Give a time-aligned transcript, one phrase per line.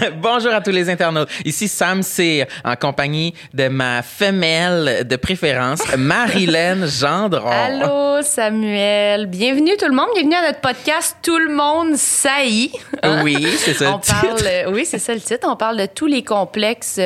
[0.22, 1.28] bonjour à tous les internautes.
[1.44, 7.50] Ici Sam Cyr, en compagnie de ma femelle de préférence, Marilyn Gendron.
[7.50, 12.72] Allô Samuel, bienvenue tout le monde, bienvenue à notre podcast Tout le monde saillit.
[13.22, 13.94] Oui, c'est ça.
[13.94, 15.46] On parle, euh, oui, c'est ça le titre.
[15.50, 17.00] On parle de tous les complexes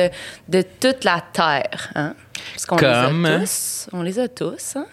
[0.47, 2.13] de toute la terre, hein?
[2.53, 3.25] Parce qu'on Comme?
[3.25, 3.87] les a tous.
[3.93, 4.85] On les a tous, hein?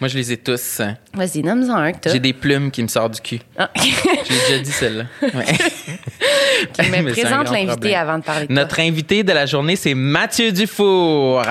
[0.00, 0.80] Moi, je les ai tous.
[1.12, 2.12] Vas-y, nomme-en un que t'as.
[2.12, 3.40] J'ai des plumes qui me sortent du cul.
[3.56, 3.68] Ah.
[3.76, 5.04] J'ai déjà dit celle-là.
[5.22, 5.30] Ouais.
[6.90, 9.76] Mais Mais c'est un présente l'invité avant de parler de Notre invité de la journée,
[9.76, 11.42] c'est Mathieu Dufour.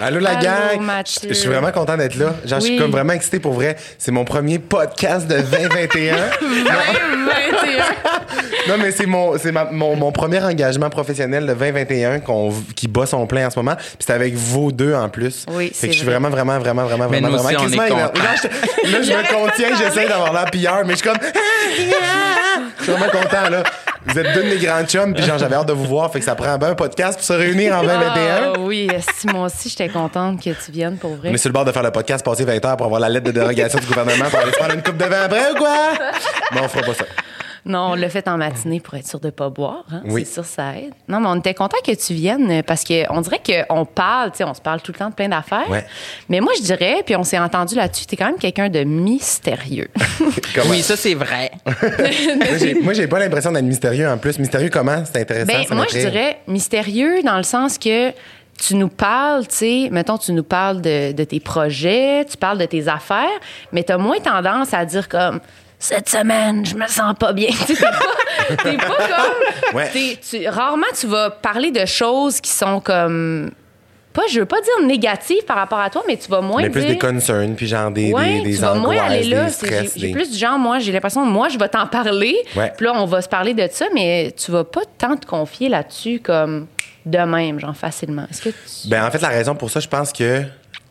[0.00, 0.80] Allô la gang!
[1.28, 2.34] Je suis vraiment content d'être là.
[2.44, 3.76] Genre, je suis comme vraiment excité pour vrai.
[3.98, 6.14] C'est mon premier podcast de 2021.
[6.14, 6.22] toi.
[6.38, 7.84] 2021.
[8.68, 12.86] non, mais c'est mon, c'est ma- mon, mon premier engagement professionnel de 2021 qu'on, qui
[12.86, 13.74] bat son plein en ce moment.
[13.74, 15.44] Puis c'est avec vous deux en plus.
[15.50, 16.14] Oui, Fait c'est que je suis vrai.
[16.20, 18.18] vraiment, vraiment, vraiment, vraiment, Mais vraiment, nous aussi, vraiment on est.
[18.22, 21.18] Là, je, là, je me contiens, j'essaie d'avoir l'air pilleur, mais je suis comme.
[22.78, 23.62] Je suis vraiment content, là.
[24.06, 26.10] Vous êtes deux de mes grands chums, puis genre, j'avais hâte de vous voir.
[26.12, 28.52] Fait que ça prend un podcast pour se réunir en 2021.
[28.54, 31.30] Ah, oui, si moi aussi, j'étais contente que tu viennes pour vrai.
[31.30, 33.26] Est sur le bord de faire le podcast, passer 20 heures pour avoir la lettre
[33.26, 35.76] de dérogation du gouvernement pour aller se prendre une coupe de vin après ou quoi?
[36.52, 37.04] Mais on fera pas ça.
[37.68, 39.84] Non, on l'a fait en matinée pour être sûr de pas boire.
[39.92, 40.02] hein.
[40.06, 40.24] Oui.
[40.24, 40.92] C'est sûr, ça aide.
[41.06, 44.44] Non, mais on était content que tu viennes parce qu'on dirait qu'on parle, tu sais,
[44.44, 45.68] on se parle tout le temps de plein d'affaires.
[45.70, 45.84] Ouais.
[46.28, 49.88] Mais moi, je dirais, puis on s'est entendu là-dessus, t'es quand même quelqu'un de mystérieux.
[50.68, 51.50] Oui, ça, c'est vrai.
[52.82, 54.38] Moi, j'ai- pas l'impression d'être mystérieux en plus.
[54.38, 55.02] Mystérieux comment?
[55.04, 55.46] C'est intéressant.
[55.46, 58.10] ben, ça moi, je dirais mystérieux dans le sens que
[58.60, 62.58] tu nous parles, tu sais, mettons, tu nous parles de, de tes projets, tu parles
[62.58, 63.28] de tes affaires,
[63.72, 65.40] mais tu as moins tendance à dire comme
[65.78, 67.50] cette semaine, je me sens pas bien.
[67.66, 67.90] T'es pas,
[68.62, 69.76] t'es pas comme.
[69.76, 69.90] Ouais.
[69.92, 73.50] t'es- tu- rarement, tu vas parler de choses qui sont comme.
[74.12, 76.70] Pas, je veux pas dire négatives par rapport à toi, mais tu vas moins Mais
[76.70, 76.90] plus dire.
[76.90, 79.44] des concerns, puis genre des, Ouais, des, des tu vas moins angoisses, aller là.
[79.44, 79.92] des C'est- stress.
[79.96, 82.36] J'ai plus du genre, moi, j'ai l'impression, moi, je vais t'en parler.
[82.56, 82.72] Ouais.
[82.76, 85.68] Puis là, on va se parler de ça, mais tu vas pas tant te confier
[85.68, 86.66] là-dessus comme
[87.06, 88.26] de même, genre facilement.
[88.30, 88.88] Est-ce que tu.
[88.88, 90.42] Ben, en fait, la raison pour ça, je pense que.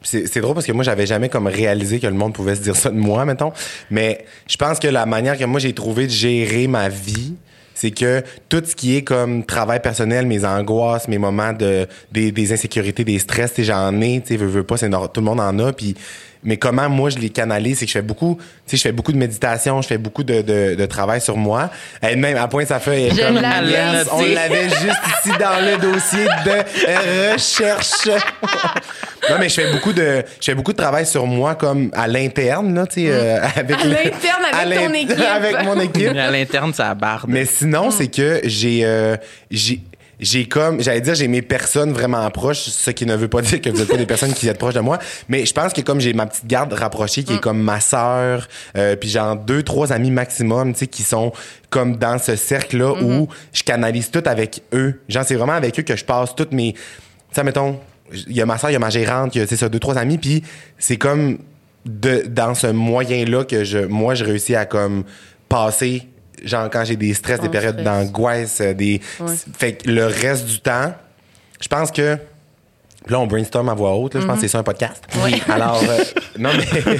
[0.03, 2.75] C'est drôle parce que moi, j'avais jamais comme réalisé que le monde pouvait se dire
[2.75, 3.52] ça de moi, mettons.
[3.90, 7.34] Mais je pense que la manière que moi, j'ai trouvé de gérer ma vie,
[7.74, 12.31] c'est que tout ce qui est comme travail personnel, mes angoisses, mes moments de des,
[12.31, 15.40] des insécurités, des stress, j'en ai, tu sais, veux, veux pas, c'est tout le monde
[15.40, 15.96] en a, puis
[16.43, 18.91] mais comment moi je les canalise, c'est que je fais beaucoup, tu sais, je fais
[18.91, 21.69] beaucoup de méditation, je fais beaucoup de, de, de travail sur moi.
[22.01, 25.31] Elle-même, à point sa feuille, elle est Je comme l'avais Yes, on l'avait juste ici
[25.39, 28.07] dans le dossier de recherche.
[29.29, 32.07] non, mais je fais beaucoup de, je fais beaucoup de travail sur moi comme à
[32.07, 35.19] l'interne, là, tu sais, euh, avec À l'interne, avec ton équipe.
[35.35, 36.17] avec mon équipe.
[36.17, 37.25] À l'interne, ça barde.
[37.27, 39.15] Mais sinon, c'est que j'ai, euh,
[39.51, 39.81] j'ai,
[40.19, 43.61] j'ai comme, j'allais dire, j'ai mes personnes vraiment proches, ce qui ne veut pas dire
[43.61, 45.81] que vous êtes pas des personnes qui êtes proches de moi, mais je pense que
[45.81, 48.47] comme j'ai ma petite garde rapprochée qui est comme ma sœur,
[48.78, 51.31] euh, puis genre deux, trois amis maximum, tu sais, qui sont
[51.69, 55.01] comme dans ce cercle-là où je canalise tout avec eux.
[55.09, 56.79] Genre, c'est vraiment avec eux que je passe toutes mes, tu
[57.31, 57.79] sais, mettons,
[58.11, 59.79] il y a ma sœur, il y a ma gérante, il y a, ça, deux,
[59.79, 60.44] trois amis, puis
[60.78, 61.39] c'est comme
[61.85, 65.03] de, dans ce moyen-là que je, moi, je réussis à comme
[65.49, 66.07] passer,
[66.43, 69.01] genre quand j'ai des stress, des périodes d'angoisse, euh, des,
[69.57, 70.93] fait que le reste du temps,
[71.61, 72.17] je pense que
[73.09, 75.03] là, on brainstorm à voix haute, là, je pense que c'est ça un podcast.
[75.23, 75.41] Oui.
[75.49, 76.03] Alors, euh,
[76.37, 76.65] non, mais,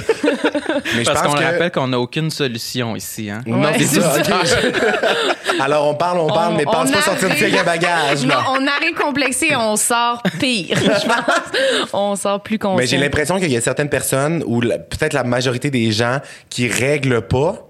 [0.96, 1.42] mais je Parce qu'on que.
[1.44, 3.28] rappelle qu'on n'a aucune solution ici.
[3.30, 3.42] Hein?
[3.46, 4.14] Non, Ouais, c'est ça.
[5.60, 8.66] Alors, on parle, on parle, On- mais pense pas sortir de tes bagages, Non, on
[8.66, 11.88] arrive complexé, on sort pire, je pense.
[11.92, 12.76] On sort plus conscient.
[12.78, 16.68] Mais j'ai l'impression qu'il y a certaines personnes ou peut-être la majorité des gens qui
[16.68, 17.67] règlent pas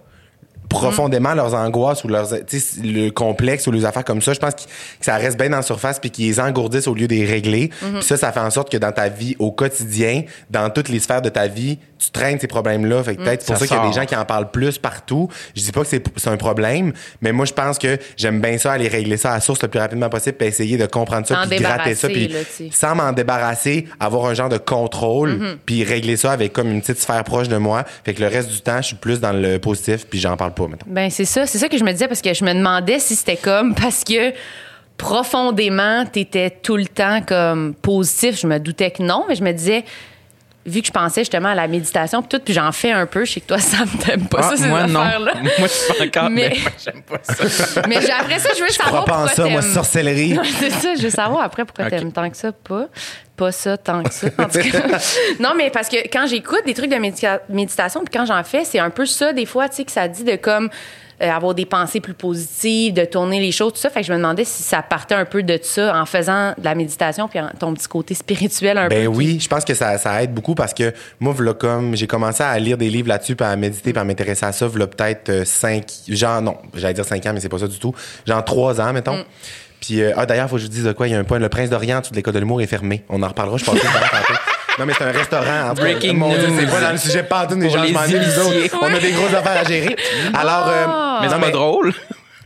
[0.69, 4.33] profondément leurs angoisses ou leurs tu sais, le complexe ou les affaires comme ça.
[4.33, 6.95] Je pense que que ça reste bien dans la surface puis qu'ils les engourdissent au
[6.95, 7.71] lieu de les régler.
[7.81, 11.01] Puis ça ça fait en sorte que dans ta vie au quotidien dans toutes les
[11.01, 13.67] sphères de ta vie tu traînes ces problèmes là fait que peut-être c'est pour Ça
[13.67, 15.29] ça, qu'il y a des gens qui en parlent plus partout.
[15.57, 18.59] Je dis pas que c'est c'est un problème mais moi je pense que j'aime bien
[18.59, 21.27] ça aller régler ça à la source le plus rapidement possible puis essayer de comprendre
[21.27, 22.31] ça puis gratter ça puis
[22.71, 27.01] sans m'en débarrasser, avoir un genre de contrôle, puis régler ça avec comme une petite
[27.01, 27.85] sphère proche de moi.
[28.05, 30.55] Fait que le reste du temps, je suis plus dans le positif, puis j'en parle
[30.87, 33.15] Ben c'est ça, c'est ça que je me disais parce que je me demandais si
[33.15, 34.33] c'était comme parce que
[34.97, 38.41] profondément t'étais tout le temps comme positif.
[38.41, 39.85] Je me doutais que non, mais je me disais
[40.69, 43.25] vu que je pensais justement à la méditation pis tout, puis j'en fais un peu,
[43.25, 45.01] je sais que toi ça me t'aime pas Ah, ça ces moi, non.
[45.01, 45.33] affaires-là.
[45.43, 46.31] Moi, je suis pas encore.
[46.31, 46.59] Mais- Mais...
[46.61, 47.83] moi, j'aime pas ça.
[47.89, 50.39] Mais après ça, je veux Je savoir crois pas en pourquoi ça, moi, sorcellerie.
[50.61, 51.91] c'est ça, je veux savoir après pourquoi Ok.
[51.91, 52.87] t'aimes tant que ça pas.
[53.37, 54.27] pas ça tant que ça.
[54.39, 54.99] en tout cas.
[55.41, 58.65] non, mais parce que quand j'écoute des trucs de médica- méditation, puis quand j'en fais,
[58.65, 60.69] c'est un peu ça, des fois, tu sais, que ça dit de comme
[61.23, 63.91] euh, avoir des pensées plus positives, de tourner les choses, tout ça.
[63.91, 66.65] Fait que je me demandais si ça partait un peu de ça en faisant de
[66.65, 69.17] la méditation, puis en- ton petit côté spirituel un Ben peu.
[69.17, 72.43] oui, je pense que ça, ça aide beaucoup parce que moi, v'là comme j'ai commencé
[72.43, 75.29] à lire des livres là-dessus, puis à méditer, puis à m'intéresser à ça, v'là peut-être
[75.31, 77.95] euh, cinq, genre non, j'allais dire cinq ans, mais c'est pas ça du tout,
[78.27, 79.25] genre trois ans, mettons.
[79.81, 81.25] Puis euh, ah d'ailleurs, faut que je vous dise de quoi, il y a un
[81.25, 83.05] point, le Prince d'Orient, toute l'école de l'humour est fermée.
[83.09, 83.79] On en reparlera, je pense.
[84.79, 85.71] Non, mais c'est un restaurant.
[85.71, 85.75] En.
[85.75, 86.57] Breaking Mon Dieu, news.
[86.61, 88.79] c'est pas dans le sujet pas Pour genre, je les m'en ai, nous autres.
[88.81, 89.97] On a des grosses affaires à gérer.
[90.35, 90.87] Alors, euh,
[91.23, 91.93] Mais non, c'est pas drôle.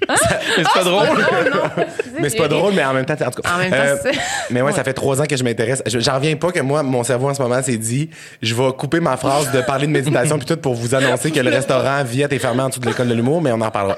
[0.08, 0.16] mais
[0.56, 1.06] c'est pas drôle.
[2.20, 3.50] mais c'est pas drôle, mais en même temps, en tout cas.
[3.54, 4.18] En même temps, Euh, c'est-
[4.50, 5.80] mais ouais, ça fait trois ans que je m'intéresse.
[5.86, 8.10] Je- J'en reviens pas que moi, mon cerveau en ce moment s'est dit,
[8.42, 11.38] je vais couper ma phrase de parler de méditation puis tout pour vous annoncer que
[11.38, 13.96] le restaurant Viette est fermé en dessous de l'école de l'humour, mais on en reparlera.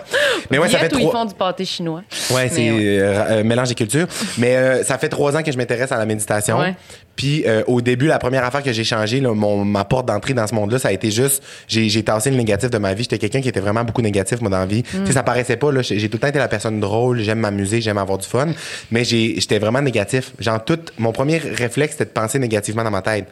[0.50, 1.12] Mais ouais, ça fait où ils trois.
[1.12, 2.02] font du pâté chinois?
[2.30, 2.98] Ouais, c'est ouais.
[3.00, 4.06] euh, euh, mélange des cultures.
[4.36, 6.58] Mais euh, ça fait trois ans que je m'intéresse à la méditation.
[6.60, 6.74] Ouais.
[7.16, 10.34] Puis euh, au début, la première affaire que j'ai changé, là, mon, ma porte d'entrée
[10.34, 13.04] dans ce monde-là, ça a été juste, j'ai, j'ai tassé le négatif de ma vie.
[13.04, 14.82] J'étais quelqu'un qui était vraiment beaucoup négatif, moi, dans la vie.
[14.92, 15.00] Mm.
[15.00, 15.82] Tu sais, ça paraissait pas, là.
[15.82, 18.48] J'ai, tout le temps été la personne drôle, j'aime m'amuser, j'aime avoir du fun.
[18.90, 20.32] Mais j'ai, j'étais vraiment négatif.
[20.38, 23.26] Genre, tout, mon premier réflexe, c'était de penser négativement dans ma tête.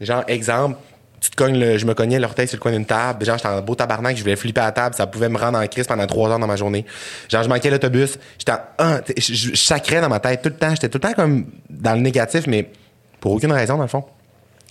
[0.00, 0.76] Genre, exemple,
[1.20, 3.24] tu te cognes le, je me cognais l'orteil sur le coin d'une table.
[3.24, 4.94] Genre, j'étais en beau tabarnak, je voulais flipper à la table.
[4.96, 6.84] Ça pouvait me rendre en crise pendant trois heures dans ma journée.
[7.28, 8.18] Genre, je manquais l'autobus.
[8.38, 10.70] J'étais en, je, je sacrais dans ma tête tout le temps.
[10.70, 12.70] J'étais tout le temps comme dans le négatif, mais
[13.22, 14.04] pour aucune raison, dans le fond.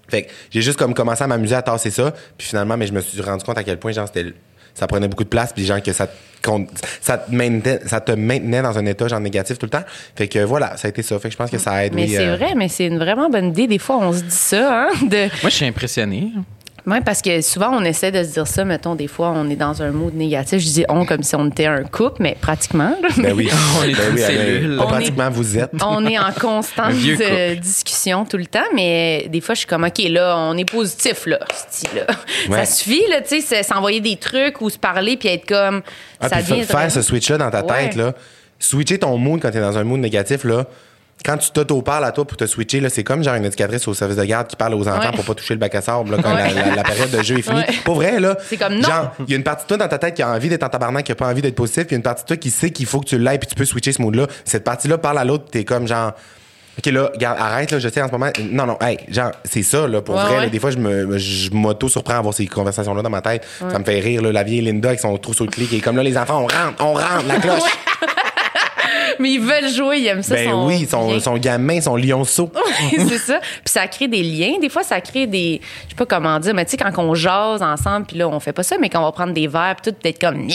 [0.10, 2.14] Fait que j'ai juste comme commencé à m'amuser à tasser ça.
[2.38, 4.34] Puis finalement, mais je me suis rendu compte à quel point, genre, c'était,
[4.74, 5.54] ça prenait beaucoup de place.
[5.54, 6.14] Puis genre, que ça te,
[6.44, 6.68] con-
[7.00, 9.84] ça te maintenait, ça te maintenait dans un état, genre, négatif tout le temps.
[10.18, 11.18] Fait que voilà, ça a été ça.
[11.18, 11.94] Fait que je pense que ça aide.
[11.94, 13.68] Mais oui, c'est euh, vrai, mais c'est une vraiment bonne idée.
[13.68, 14.90] Des fois, on se dit ça, hein?
[15.04, 15.30] De...
[15.42, 16.28] Moi, je suis impressionné.
[16.92, 18.66] Oui, parce que souvent, on essaie de se dire ça.
[18.66, 20.60] Mettons, des fois, on est dans un mood négatif.
[20.60, 22.94] Je dis on comme si on était un couple, mais pratiquement.
[23.18, 23.50] Ben oui.
[23.80, 24.78] On est ben oui, cellule.
[24.80, 25.72] On est- pratiquement vous êtes.
[25.82, 29.86] on est en constante euh, discussion tout le temps, mais des fois, je suis comme,
[29.86, 31.40] OK, là, on est positif, là.
[32.50, 32.66] Ouais.
[32.66, 35.82] Ça suffit, là, tu sais, s'envoyer des trucs ou se parler puis être comme.
[36.20, 37.86] Ah, ça puis devient faire ce switch-là dans ta Ouais.
[37.88, 38.14] tête, là.
[38.60, 40.66] Switcher ton mood quand t'es dans un mood négatif, là.
[41.24, 43.94] Quand tu t'auto-parles à toi pour te switcher, là, c'est comme genre une éducatrice au
[43.94, 45.16] service de garde qui parle aux enfants Ouais.
[45.16, 46.52] pour pas toucher le bac à sable, là, quand Ouais.
[46.54, 47.62] la, la- la période de jeu est finie.
[47.86, 48.36] Pour vrai, là.
[48.50, 48.82] C'est comme non.
[48.88, 50.64] Genre, il y a une partie de toi dans ta tête qui a envie d'être
[50.64, 52.72] en tabarnak, qui a pas envie d'être positif, puis une partie de toi qui sait
[52.72, 54.26] qu'il faut que tu l'aies, puis tu peux switcher ce mood-là.
[54.46, 56.14] Cette partie-là parle à l'autre, t'es comme genre.
[56.80, 58.30] OK, là, regarde, arrête, là, je sais en ce moment.
[58.50, 60.38] Non, non, hey, genre, c'est ça, là, pour Ouais, vrai.
[60.44, 63.46] là, des fois, je me, je m'auto-surprends à avoir ces conversations-là dans ma tête.
[63.60, 65.98] Ça me fait rire, là, la vieille Linda avec son trousseau de qui est comme
[65.98, 67.62] là, les enfants, on rentre, on rentre, la cloche.
[69.22, 70.36] Mais ils veulent jouer, ils aiment ça.
[70.36, 72.52] ben sont oui, son, gamin, son lionceau.
[72.92, 73.40] c'est ça.
[73.40, 74.58] Puis ça crée des liens.
[74.60, 75.62] Des fois, ça crée des.
[75.86, 78.40] Je sais pas comment dire, mais tu sais, quand on jase ensemble, puis là, on
[78.40, 80.48] fait pas ça, mais quand on va prendre des verres, puis tout, d'être comme.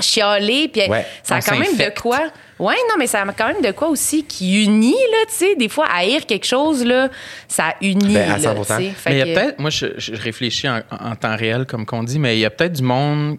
[0.00, 2.20] Chialer, puis Ouais, ça a quand même de quoi.
[2.58, 5.54] Ouais, non, mais ça a quand même de quoi aussi qui unit, là, tu sais.
[5.56, 7.08] Des fois, haïr quelque chose, là,
[7.48, 8.12] ça unit.
[8.14, 8.56] Ben, à là, 100%.
[8.58, 8.90] tu sais.
[8.90, 11.64] Fait Mais il y a que- peut-être, moi, je, je réfléchis en, en temps réel,
[11.66, 13.38] comme qu'on dit, mais il y a peut-être du monde.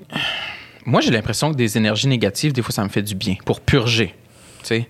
[0.86, 3.60] Moi, j'ai l'impression que des énergies négatives, des fois, ça me fait du bien pour
[3.62, 4.16] purger.
[4.64, 4.88] Tu sais,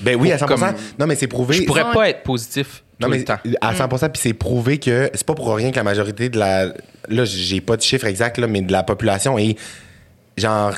[0.00, 0.60] Ben oui, à 100 Comme-
[0.98, 1.54] Non, mais c'est prouvé.
[1.56, 3.38] je pourrais pas être positif Non, tout mais le temps.
[3.60, 6.66] à 100 puis c'est prouvé que c'est pas pour rien que la majorité de la.
[7.08, 9.56] Là, j'ai pas de chiffre exact, là, mais de la population est
[10.36, 10.74] genre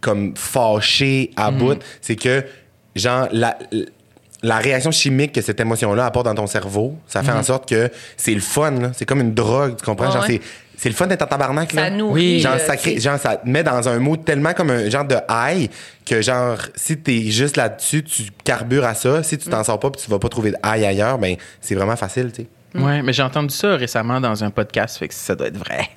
[0.00, 1.58] comme fâchée à Mhm.
[1.58, 1.78] bout.
[2.00, 2.44] C'est que,
[2.96, 3.58] genre, la.
[4.44, 7.88] La réaction chimique que cette émotion-là apporte dans ton cerveau, ça fait en sorte que
[8.16, 8.90] c'est le fun, là.
[8.92, 10.10] C'est comme une drogue, tu comprends?
[10.10, 10.40] Genre, ouais.
[10.71, 11.90] c'est, c'est le fun d'être en tabarnak, Ça là.
[11.90, 12.40] nourrit.
[12.40, 15.14] Genre, ça crée- genre, ça te met dans un mood tellement comme un genre de
[15.30, 15.70] high
[16.04, 19.22] que, genre, si t'es juste là-dessus, tu carbures à ça.
[19.22, 19.52] Si tu Mm.
[19.52, 22.32] t'en sors pas puis tu vas pas trouver de high ailleurs, ben, c'est vraiment facile,
[22.34, 22.48] tu sais.
[22.74, 25.88] Ouais, mais j'ai entendu ça récemment dans un podcast, fait que ça doit être vrai.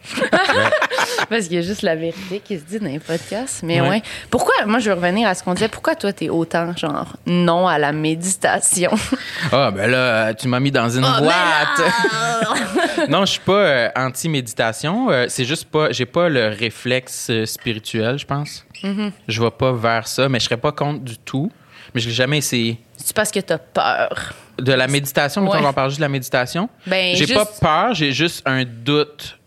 [1.29, 3.63] Parce qu'il y a juste la vérité qui se dit dans les podcasts.
[3.63, 3.89] Mais Ouais.
[3.89, 4.01] ouais.
[4.29, 7.67] Pourquoi, moi, je veux revenir à ce qu'on disait, pourquoi toi, t'es autant, genre, non
[7.67, 8.91] à la méditation?
[9.51, 13.09] Ah, ben là, tu m'as mis dans une Oh, boîte.
[13.09, 15.09] non, je suis pas euh, anti-méditation.
[15.11, 18.65] euh, c'est juste pas, j'ai pas le réflexe euh, spirituel, je pense.
[18.83, 19.11] Mm-hmm.
[19.27, 21.51] Je vais pas vers ça, mais je serais pas contre du tout.
[21.93, 22.79] Mais je l'ai jamais essayé.
[22.97, 24.33] C'est parce que t'as peur.
[24.57, 25.59] De la méditation, mettons, Ouais.
[25.61, 26.69] on va parler juste de la méditation.
[26.87, 29.37] Ben, j'ai juste- pas peur, j'ai juste un doute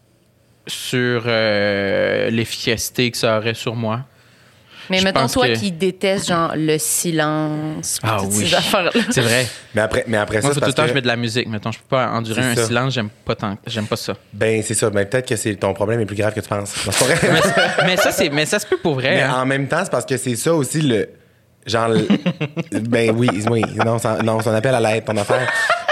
[0.69, 4.01] sur euh, l'efficacité que ça aurait sur moi.
[4.91, 8.47] Mais Je mettons, toi que- qui détestes, genre, le silence, Ah toutes oui.
[8.49, 8.91] ces affaires-là.
[9.11, 9.47] C'est vrai.
[9.75, 11.47] Mais après, mais après Moi, ça, tout le temps, que, je mets de la musique.
[11.47, 12.65] Mettons, je peux pas endurer un ça.
[12.67, 14.15] silence, j'aime pas tant, j'aime pas ça.
[14.33, 14.89] ben, c'est ça.
[14.89, 16.75] Ben, peut-être que c'est ton problème est plus grave que tu penses.
[16.87, 17.29] Non, c'est pas vrai.
[17.33, 19.17] mais, ça- mais ça, c'est, mais ça se peut pour vrai.
[19.17, 19.35] Mais hein.
[19.43, 21.07] en même temps, c'est parce que c'est ça aussi le.
[21.69, 21.91] Genre,
[22.73, 23.63] ben oui, oui.
[23.85, 25.49] Non, ça, non, son appel à l'aide, ton affaire.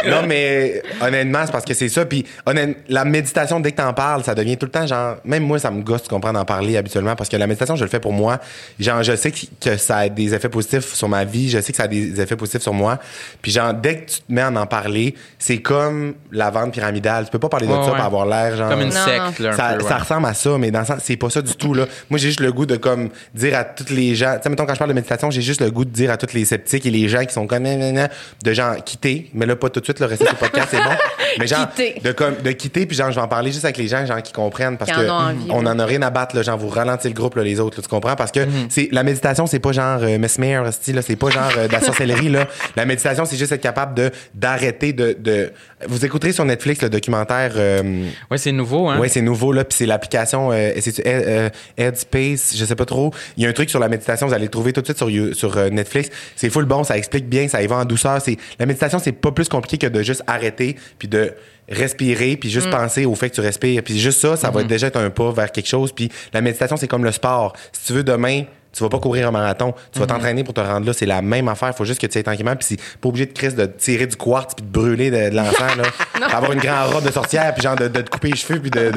[0.09, 2.05] non, mais honnêtement, c'est parce que c'est ça.
[2.05, 5.17] Puis honnêtement, la méditation, dès que t'en parles, ça devient tout le temps genre.
[5.25, 7.85] Même moi, ça me gosse, tu comprends, d'en parler habituellement parce que la méditation, je
[7.85, 8.39] le fais pour moi.
[8.79, 11.49] Genre, je sais que, que ça a des effets positifs sur ma vie.
[11.51, 12.99] Je sais que ça a des effets positifs sur moi.
[13.43, 17.25] Puis genre, dès que tu te mets à en parler, c'est comme la vente pyramidale.
[17.25, 17.97] Tu peux pas parler de Ouais, ça ouais.
[17.97, 18.71] pour avoir l'air genre.
[18.71, 19.89] Comme une Non, secte, là, un ça, peu, ouais.
[19.89, 21.85] ça ressemble à ça, mais dans le sens, c'est pas ça du tout, là.
[22.11, 24.65] Moi, j'ai juste le goût de, comme, dire à toutes les gens, tu sais, mettons,
[24.67, 26.87] quand je parle de méditation, j'ai juste le goût de dire à tous les sceptiques
[26.87, 30.01] et les gens qui sont comme, de genre, quitter, mais là, pas tout de suite,
[30.01, 30.91] le rester du podcast, c'est bon.
[31.39, 32.01] Mais genre, Quitter.
[32.03, 34.23] de, comme, de quitter, puis genre, je vais en parler juste avec les gens, genre,
[34.23, 35.69] qui comprennent, parce Qui en que ont envie, on ouais.
[35.71, 37.83] en a rien à battre, là, genre, vous ralentissez le groupe, là, les autres, là,
[37.83, 38.17] tu comprends?
[38.17, 41.51] Parce que c'est, la méditation, c'est pas genre, euh, mesmer, hostie, là, c'est pas genre,
[41.59, 42.47] euh, de la sorcellerie, là.
[42.77, 45.53] La méditation, c'est juste être capable de, d'arrêter de, de,
[45.87, 48.97] vous écouterez sur Netflix le documentaire, euh, Ouais, c'est nouveau, hein?
[48.99, 49.65] oui, c'est nouveau, là.
[49.65, 53.13] Puis c'est l'application euh, c'est euh, Headspace, je sais pas trop.
[53.37, 54.97] Il y a un truc sur la méditation, vous allez le trouver tout de suite
[54.99, 56.11] sur, You- sur euh, Netflix.
[56.37, 58.21] C'est full bon, ça explique bien, ça y va en douceur.
[58.21, 61.33] C'est La méditation, c'est pas plus compliqué que de juste arrêter, puis de
[61.69, 63.83] respirer, puis juste penser au fait que tu respires.
[63.83, 65.93] Puis juste ça, ça va déjà être un pas vers quelque chose.
[65.93, 67.55] Puis la méditation, c'est comme le sport.
[67.73, 68.45] Si tu veux demain...
[68.73, 71.23] Tu vas pas courir un marathon, tu vas t'entraîner pour te rendre là, c'est la
[71.23, 73.65] même affaire, faut juste que tu ailles tranquillement puis c'est pas obligé de crise de
[73.65, 77.11] tirer du quartz puis de brûler de, de l'enfant là, avoir une grande robe de
[77.11, 78.91] sorcière puis genre de, de te couper les cheveux puis de,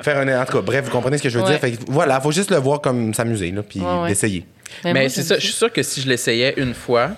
[0.00, 1.50] faire un en tout cas, bref, vous comprenez ce que je veux Ouais.
[1.50, 1.60] dire.
[1.60, 4.08] Fait que voilà, faut juste le voir comme s'amuser là puis Ouais, ouais.
[4.82, 4.94] D'essayer.
[4.94, 7.10] Mais c'est ça, je suis sûr que si je l'essayais une fois,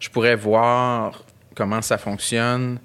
[0.00, 1.22] je pourrais voir
[1.54, 2.78] comment ça fonctionne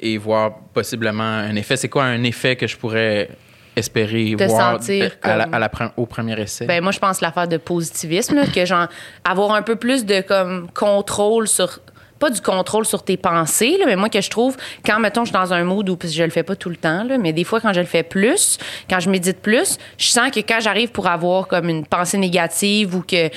[0.00, 1.76] et voir possiblement un effet.
[1.76, 3.28] C'est quoi un effet que je pourrais
[3.76, 6.66] espérer voir sentir à la- à au premier essai?
[6.66, 8.88] Ben, moi, je pense l'affaire de positivisme, là, que genre,
[9.24, 11.80] avoir un peu plus de comme contrôle sur.
[12.22, 15.30] Pas du contrôle sur tes pensées, là, mais moi, que je trouve, quand, mettons, je
[15.30, 17.18] suis dans un mood où, parce que je le fais pas tout le temps, là,
[17.18, 20.38] mais des fois, quand je le fais plus, quand je médite plus, je sens que
[20.38, 23.28] quand j'arrive pour avoir comme une pensée négative ou que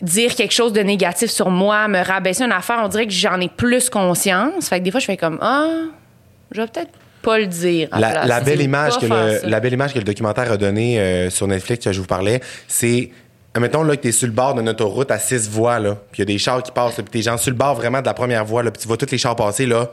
[0.00, 3.40] dire quelque chose de négatif sur moi, me rabaisser une affaire, on dirait que j'en
[3.40, 4.68] ai plus conscience.
[4.68, 5.66] Fait que des fois, je fais comme, ah,
[6.52, 7.88] je vais peut-être pas le dire.
[8.40, 11.84] belle image que le, la belle image que le documentaire a donnée euh, sur Netflix
[11.84, 13.10] que je vous parlais, c'est
[13.58, 16.20] Mettons là, que t'es sur le bord d'une autoroute à six voies, là, puis il
[16.20, 18.06] y a des chars qui passent, là, puis t'es genre sur le bord vraiment de
[18.06, 19.90] la première voie, là, puis tu vois tous les chars passer, là.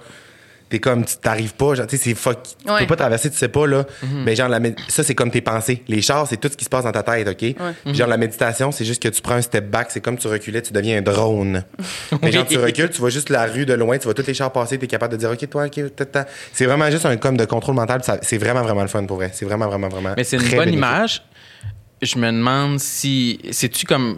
[0.70, 2.38] T'es comme, tu t'arrives pas, genre, tu sais, c'est fuck.
[2.64, 2.82] Tu Ouais.
[2.82, 3.86] peux pas traverser, tu sais pas, là.
[4.24, 5.82] Mais genre, la ça, c'est comme tes pensées.
[5.88, 7.56] Les chars, c'est tout ce qui se passe dans ta tête, OK?
[7.86, 10.28] Puis genre, la méditation, c'est juste que tu prends un step back, c'est comme tu
[10.28, 11.64] reculais, tu deviens un drone.
[12.22, 14.36] Mais genre, tu recules, tu vois juste la rue de loin, tu vois tous les
[14.36, 16.28] chars passer, t'es capable de dire, OK, toi, OK, tata.
[16.54, 19.32] C'est vraiment juste un comme de contrôle mental, c'est vraiment, vraiment le fun pour vrai.
[19.34, 20.14] C'est vraiment, vraiment, vraiment.
[20.16, 20.76] Mais c'est une bonne bénéfique.
[20.76, 21.24] image.
[22.02, 23.40] Je me demande si.
[23.52, 24.16] C'est-tu comme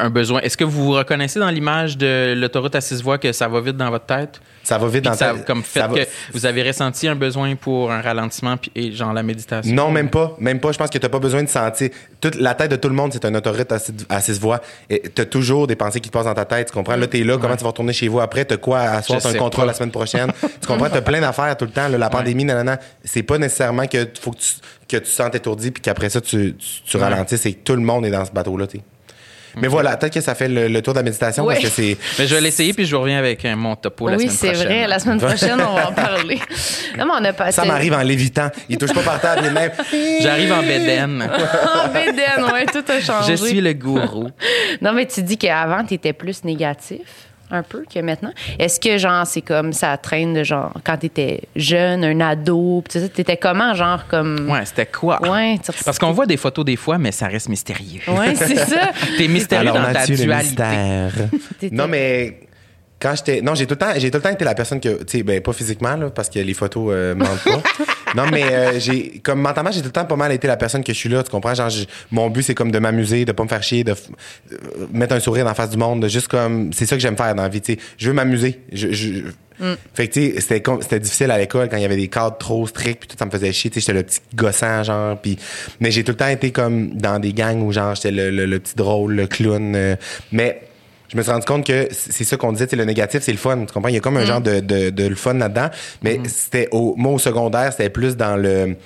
[0.00, 0.40] un besoin?
[0.40, 3.60] Est-ce que vous vous reconnaissez dans l'image de l'autoroute à six voies que ça va
[3.60, 4.40] vite dans votre tête?
[4.62, 7.08] Ça va vite Puis dans ça, ta comme fait ça va- que vous avez ressenti
[7.08, 9.74] un besoin pour un ralentissement puis, et genre la méditation?
[9.74, 10.36] Non, même pas.
[10.38, 10.70] Même pas.
[10.72, 11.90] Je pense que t'as pas besoin de sentir.
[12.20, 14.60] Toute, la tête de tout le monde, c'est un autoroute à six, à six voies.
[14.90, 16.68] Et t'as toujours des pensées qui te passent dans ta tête.
[16.68, 16.96] Tu comprends?
[16.96, 17.38] Là, t'es là.
[17.38, 18.44] Comment tu vas retourner chez vous après?
[18.44, 19.00] T'as quoi à un
[19.50, 19.64] pas.
[19.64, 20.30] la semaine prochaine?
[20.60, 20.88] tu comprends?
[20.92, 21.88] T'as plein d'affaires tout le temps.
[21.88, 21.96] là.
[21.98, 22.78] la pandémie, nanana.
[23.02, 24.46] C'est pas nécessairement que faut que tu,
[24.88, 27.02] que tu te sentes étourdi puis qu'après ça, tu, tu, tu Ouais.
[27.04, 28.78] ralentisses et que tout le monde est dans ce bateau-là, tu
[29.56, 31.54] Mais voilà, peut-être que ça fait le, le tour de la méditation Ouais.
[31.54, 31.96] parce que c'est.
[32.18, 34.36] Mais je vais l'essayer puis je vous reviens avec euh, mon topo la oui, semaine
[34.36, 34.66] c'est prochaine.
[34.66, 34.86] vrai.
[34.86, 36.38] La semaine prochaine, on va en parler.
[36.98, 37.52] Non, mais on a passé.
[37.60, 38.50] Ça m'arrive en lévitant.
[38.68, 39.70] Il touche pas par terre, même.
[40.20, 41.22] J'arrive en bédaine.
[41.84, 43.36] En BDN, ouais, tout a changé.
[43.36, 44.28] je suis le gourou.
[44.80, 47.00] Non, mais tu dis qu'avant, tu étais plus négatif,
[47.50, 48.32] un peu, que maintenant.
[48.58, 52.82] Est-ce que, genre, c'est comme ça traîne de genre, quand tu étais jeune, un ado,
[52.82, 54.48] pis tout ça, t'étais comment, genre, comme.
[54.50, 55.20] Ouais, c'était quoi?
[55.28, 58.00] Ouais, Parce qu'on voit des photos des fois, mais ça reste mystérieux.
[58.08, 58.90] Ouais, c'est ça.
[59.18, 60.36] T'es mystérieux Alors, dans ta dualité.
[60.44, 61.12] mystère.
[61.58, 62.40] T'étais- Non, mais
[63.00, 63.40] quand j'étais.
[63.42, 65.02] Non, j'ai tout le temps, j'ai tout le temps été la personne que.
[65.04, 67.62] Tu sais, ben, pas physiquement, là, parce que les photos euh, mentent pas.
[68.14, 69.20] non, mais euh, j'ai.
[69.22, 71.22] Comme mentalement, j'ai tout le temps pas mal été la personne que je suis là,
[71.22, 71.54] tu comprends?
[71.54, 71.70] Genre,
[72.10, 74.08] mon but, c'est comme de m'amuser, de pas me faire chier, de f-
[74.52, 74.56] euh,
[74.92, 76.72] mettre un sourire en face du monde, de juste comme.
[76.72, 77.78] C'est ça que j'aime faire dans la vie, tu sais.
[77.98, 78.60] Je veux m'amuser.
[78.72, 78.90] Je.
[78.92, 79.22] je-
[79.94, 82.38] Fait que, tu sais, c'était c'était difficile à l'école quand il y avait des cadres
[82.38, 85.20] trop stricts, puis tout ça me faisait chier, tu sais, j'étais le petit gossant, genre,
[85.20, 85.38] puis...
[85.80, 88.46] Mais j'ai tout le temps été comme dans des gangs où, genre, j'étais le, le-
[88.46, 89.96] le petit drôle, le clown, euh,
[90.32, 90.62] mais
[91.10, 93.38] je me suis rendu compte que c'est ça qu'on disait, c'est le négatif, c'est le
[93.38, 93.58] fun.
[93.66, 93.88] Tu comprends?
[93.88, 95.68] Il y a comme un genre de, de, de le fun là-dedans.
[96.02, 98.76] Mais c'était au, moi, au secondaire, c'était plus dans le.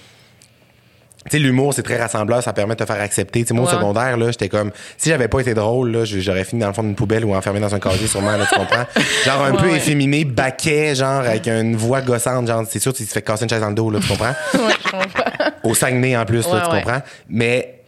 [1.26, 3.40] Tu sais, l'humour, c'est très rassembleur, ça permet de te faire accepter.
[3.42, 3.72] Tu sais, moi, Ouais.
[3.72, 6.74] au secondaire, là, j'étais comme, si j'avais pas été drôle, là, j'aurais fini dans le
[6.74, 8.84] fond d'une poubelle ou enfermé dans un casier, sûrement, là, tu comprends?
[9.24, 9.76] Genre, un Ouais, peu ouais.
[9.78, 13.48] efféminé, baquet, genre, avec une voix gossante, genre, c'est sûr, tu te fais casser une
[13.48, 14.34] chaise dans le dos, là, tu comprends?
[14.54, 15.50] Ouais, je comprends.
[15.62, 17.00] au Saguenay en plus, là, tu comprends?
[17.30, 17.83] Mais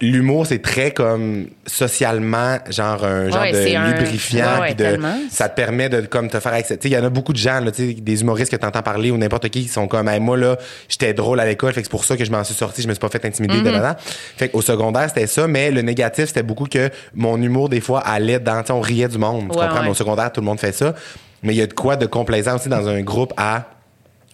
[0.00, 4.60] l'humour, c'est très comme socialement, genre un genre Ouais, de un- lubrifiant.
[4.60, 4.98] Ouais, de,
[5.30, 6.88] ça te permet de comme te faire accepter.
[6.88, 8.82] Il y en a beaucoup de gens, là, tu sais, des humoristes que tu entends
[8.82, 10.56] parler ou n'importe qui qui sont comme, Hey, moi, là,
[10.88, 12.88] j'étais drôle à l'école, fait que c'est pour ça que je m'en suis sorti, je
[12.88, 13.94] me suis pas fait intimider, Mm-hmm.
[13.94, 13.96] de
[14.36, 18.00] Fait qu'au secondaire, c'était ça, mais le négatif, c'était beaucoup que mon humour, des fois,
[18.00, 19.48] allait dans, on riait du monde.
[19.50, 19.82] Tu Ouais, comprends?
[19.82, 20.94] Mais au secondaire, tout le monde fait ça.
[21.42, 23.64] Mais il y a de quoi de complaisant aussi dans un groupe à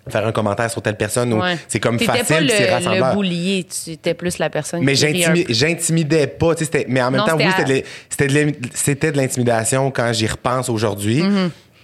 [0.09, 1.57] faire un commentaire sur telle personne ou Ouais.
[1.69, 3.09] c'est comme T'étais facile, c'est le, rassembleur.
[3.11, 5.45] le boulier, tu étais plus la personne Mais qui un peu.
[5.49, 7.47] j'intimidais pas, tu sais, c'était- mais en même Non, temps, oui,
[8.75, 11.23] c'était de l'intimidation quand j'y repense aujourd'hui.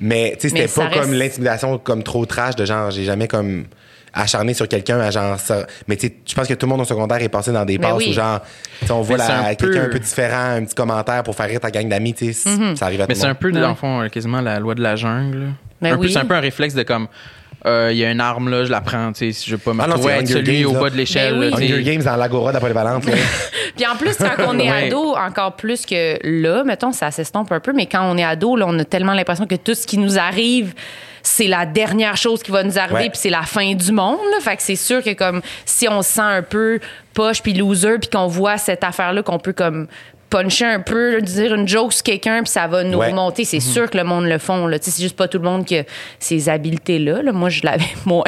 [0.03, 3.29] Mais tu sais, Mais c'était pas comme l'intimidation comme trop trash de genre, j'ai jamais
[3.29, 3.65] comme
[4.13, 5.67] acharné sur quelqu'un à genre ça.
[5.87, 7.79] Mais tu sais, je pense que tout le monde au secondaire est passé dans des
[7.79, 8.09] Mais passes oui.
[8.11, 8.41] où genre,
[8.81, 10.75] tu sais, on voit Mais c'est la- un quelqu'un peu- un peu différent, un petit
[10.75, 13.27] commentaire pour faire rire ta gang d'amis, tu sais, ça arrive à Mais tout c'est
[13.27, 13.39] le un monde.
[13.41, 13.61] peu, Ouais.
[13.61, 15.53] dans le fond, euh, quasiment la loi de la jungle.
[15.83, 17.07] Ben un peu, c'est un peu un réflexe de comme,
[17.67, 19.61] euh, il y a une arme là, je la prends, tu sais, si je veux
[19.61, 20.81] pas me Ah retrouver celui Games, au là.
[20.81, 21.35] bas de l'échelle.
[21.39, 21.69] Ben oui.
[21.69, 21.75] là.
[21.77, 22.99] Hunger Games dans l'agora d'après là.
[23.77, 24.87] Puis en plus, quand on est Ouais.
[24.89, 28.57] ado, encore plus que là, mettons, ça s'estompe un peu, mais quand on est ado,
[28.57, 30.75] là, on a tellement l'impression que tout ce qui nous arrive,
[31.23, 33.11] c'est la dernière chose qui va nous arriver, Ouais.
[33.11, 34.19] puis c'est la fin du monde.
[34.33, 34.41] Là.
[34.41, 36.81] Fait que c'est sûr que comme si on se sent un peu
[37.15, 39.87] poche puis loser, puis qu'on voit cette affaire-là, qu'on peut comme
[40.31, 43.11] puncher un peu, là, dire une joke sur quelqu'un, puis ça va nous Ouais.
[43.11, 43.45] remonter.
[43.45, 44.67] C'est sûr que le monde le font.
[44.69, 44.79] Là.
[44.81, 45.85] C'est juste pas tout le monde qui a
[46.21, 47.23] ces habiletés-là.
[47.23, 47.33] là.
[47.33, 48.23] Moi, je l'avais moins.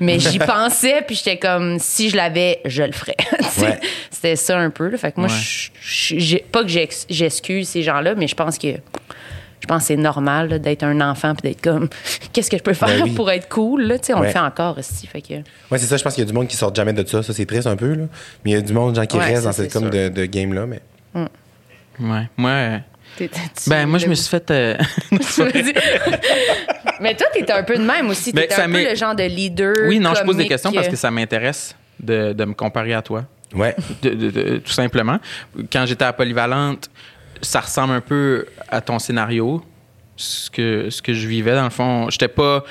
[0.00, 3.16] Mais j'y pensais, puis j'étais comme, si je l'avais, je le ferais.
[3.62, 3.80] Ouais.
[4.10, 4.88] C'était ça un peu.
[4.88, 4.98] là.
[4.98, 5.34] Fait que moi, Ouais.
[5.80, 9.96] j'ai- pas que j'ex- j'excuse ces gens-là, mais je pense que je pense que c'est
[9.96, 11.88] normal là, d'être un enfant puis d'être comme
[12.32, 13.10] qu'est-ce que je peux faire Ben oui.
[13.12, 15.34] pour être cool là, on le fait encore aussi fait que
[15.70, 17.22] Ouais, c'est ça, je pense qu'il y a du monde qui sort jamais de ça.
[17.22, 18.04] Ça, c'est triste un peu, là.
[18.44, 20.24] Mais il y a du monde, genre, qui Ouais, reste dans cette comme de, de
[20.26, 20.66] game-là.
[20.66, 20.80] Mais...
[21.98, 22.28] Ouais.
[22.36, 22.78] Moi, euh,
[23.68, 24.50] ben, moi, je me suis fait.
[24.50, 24.76] euh,
[27.00, 29.22] mais toi t'étais un peu de même aussi Ben, t'étais un peu le genre de
[29.24, 32.52] leader oui, non, je pose des questions parce euh, que ça m'intéresse de, de me
[32.54, 33.24] comparer à toi.
[33.54, 33.74] Ouais.
[34.02, 35.18] De- de- de- tout simplement.
[35.72, 36.90] Quand j'étais à Polyvalente,
[37.40, 39.64] ça ressemble un peu à ton scénario,
[40.16, 42.10] ce que, ce que je vivais dans le fond.
[42.10, 42.64] J'étais pas,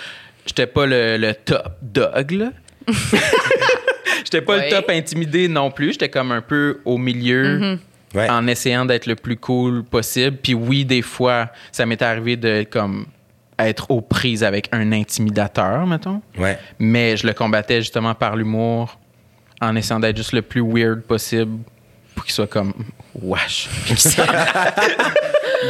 [0.46, 2.52] j'étais pas le, le top dog, là.
[4.24, 4.70] j'étais pas Ouais.
[4.70, 5.94] le top intimidé non plus.
[5.94, 7.58] J'étais comme un peu au milieu.
[7.60, 7.78] Mm-hmm.
[8.16, 8.30] Ouais.
[8.30, 10.38] En essayant d'être le plus cool possible.
[10.42, 13.06] Puis oui, des fois, ça m'est arrivé de comme
[13.60, 16.22] être aux prises avec un intimidateur, mettons.
[16.38, 16.58] Ouais.
[16.80, 19.00] Mais je le combattais justement par l'humour,
[19.62, 21.58] en essayant d'être juste le plus weird possible
[22.16, 22.74] pour qu'il soit comme
[23.22, 23.70] wesh.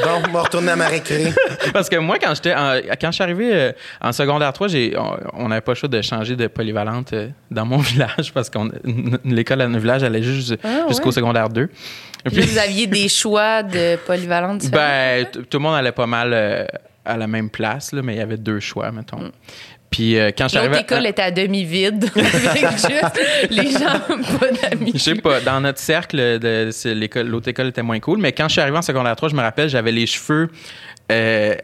[0.03, 1.31] Bon, on va retourner à ma récré.
[1.71, 3.71] Parce que moi, quand j'étais en- quand je suis arrivé euh,
[4.01, 4.93] en secondaire 3, j'ai,
[5.33, 8.57] on n'avait pas le choix de changer de polyvalente euh, dans mon village parce que
[9.23, 11.11] l'école à notre village allait juste Ah, jusqu'au ouais.
[11.13, 11.69] secondaire 2.
[12.25, 13.97] Puis là, vous aviez des choix de
[14.57, 14.57] différents?
[14.71, 16.65] Ben, tout le monde allait pas mal euh,
[17.05, 19.17] à la même place, là, mais il y avait deux choix, mettons.
[19.19, 19.31] Mm.
[19.91, 20.83] Puis euh, quand je suis L'autre arrivé.
[20.93, 23.99] école était à demi vide avec juste les gens
[24.39, 24.91] pas d'amis.
[24.93, 28.31] Je sais pas, dans notre cercle, de, c'est l'école, l'autre école était moins cool, mais
[28.33, 30.49] quand je suis arrivé en secondaire 3, je me rappelle, j'avais les cheveux
[31.11, 31.55] euh,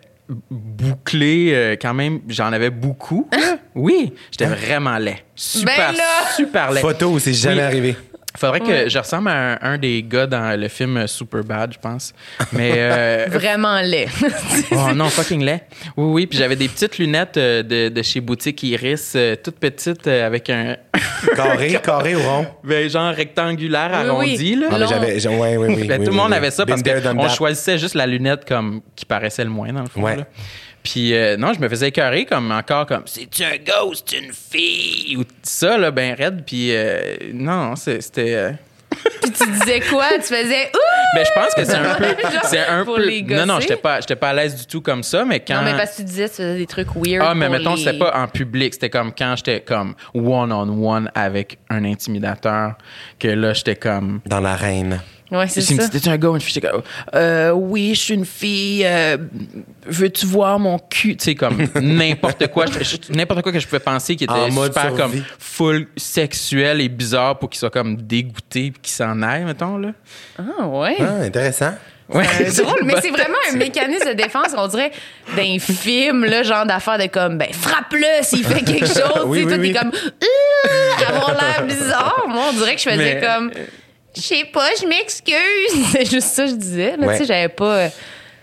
[0.49, 3.29] bouclés euh, quand même, j'en avais beaucoup.
[3.73, 5.15] Oui, j'étais vraiment laid.
[5.33, 6.03] Super, Ben là!
[6.35, 6.81] super laid.
[6.81, 7.61] Photo, c'est jamais Oui.
[7.61, 7.95] arrivé.
[8.37, 8.89] Faudrait que Ouais.
[8.89, 12.13] je ressemble à un, un des gars dans le film Superbad, je pense.
[12.53, 14.07] Mais euh, Vraiment laid.
[14.71, 15.61] Oh non, fucking laid.
[15.97, 16.27] Oui, oui.
[16.27, 20.49] Puis j'avais des petites lunettes euh, de, de chez Boutique Iris, euh, toutes petites, avec
[20.49, 20.77] un.
[21.35, 22.47] Carré, carré ou rond?
[22.63, 24.55] ben, genre rectangulaire, Oui, arrondi, oui.
[24.55, 24.67] là.
[24.71, 24.87] Ah, mais
[25.19, 25.37] j'avais.
[25.37, 25.87] Ouais, oui, oui.
[25.87, 26.37] Ben, oui, tout le oui, monde oui.
[26.37, 29.87] avait ça parce qu'on choisissait juste la lunette comme qui paraissait le moins dans le
[29.89, 30.01] fond.
[30.01, 30.15] Ouais.
[30.15, 30.23] là.
[30.83, 34.33] Puis euh, non, je me faisais écœurer comme encore comme c'est un ghost, c'est une
[34.33, 35.15] fille?
[35.17, 38.51] Ou ça là ben raide puis euh, non, c'est- c'était euh,
[39.21, 40.05] Puis tu disais quoi?
[40.15, 41.15] Tu faisais Ouh!
[41.15, 42.05] ben je pense que c'est un peu
[42.43, 44.81] c'est un pour peu les Non non, j'étais pas j'étais pas à l'aise du tout
[44.81, 46.89] comme ça mais quand Non, mais parce que tu disais que tu faisais des trucs
[46.95, 47.23] weird.
[47.25, 48.73] Ah, mais pour mettons, les- c'était pas en public.
[48.73, 52.73] C'était comme quand j'étais comme one-on-one avec un intimidateur,
[53.19, 54.19] que là, j'étais comme.
[54.25, 54.99] Dans l'arène.
[55.31, 55.87] Ouais, c'est ça.
[55.87, 56.61] t'es un gars ou une fille?
[56.61, 56.81] Comme,
[57.15, 58.83] euh, oui, je suis une fille.
[58.85, 59.17] euh,
[59.85, 61.15] veux-tu voir mon cul?
[61.15, 62.65] Tu sais, comme n'importe quoi.
[63.09, 67.39] N'importe quoi que je pouvais penser qui était En super comme full sexuel et bizarre
[67.39, 69.89] pour qu'il soit comme dégoûté puis qu'il s'en aille, mettons, là.
[70.37, 70.97] Ah, ouais.
[70.99, 71.71] Ah, intéressant.
[72.09, 74.91] Ouais, C'est drôle, mais c'est vraiment un mécanisme de défense, on dirait,
[75.37, 79.23] d'un film, là, genre d'affaires de comme, ben, frappe-le s'il fait quelque chose.
[79.27, 79.71] Oui, tu sais, oui, toi, oui.
[79.73, 79.91] t'es comme,
[80.21, 82.25] euh, avoir l'air bizarre.
[82.27, 83.51] Moi, on dirait que je faisais Mais- comme,
[84.15, 85.85] je sais pas, je m'excuse.
[85.91, 87.07] C'est juste ça que je disais, là.
[87.07, 87.13] Ouais.
[87.17, 87.75] Tu sais, j'avais pas.
[87.77, 87.89] euh,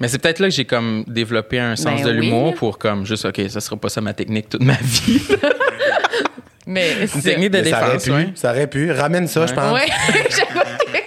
[0.00, 2.26] Mais c'est peut-être là que j'ai comme développé un sens Ben de oui.
[2.26, 5.20] l'humour pour comme juste, OK, ça sera pas ça ma technique toute ma vie.
[6.66, 6.92] Mais.
[7.14, 8.10] Une technique de Mais ça aurait défense, pu.
[8.12, 8.28] ouais.
[8.34, 8.90] Ça aurait pu.
[8.92, 9.72] Ramène ça, je pense.
[9.72, 9.86] Ouais,
[10.30, 11.04] j'avais.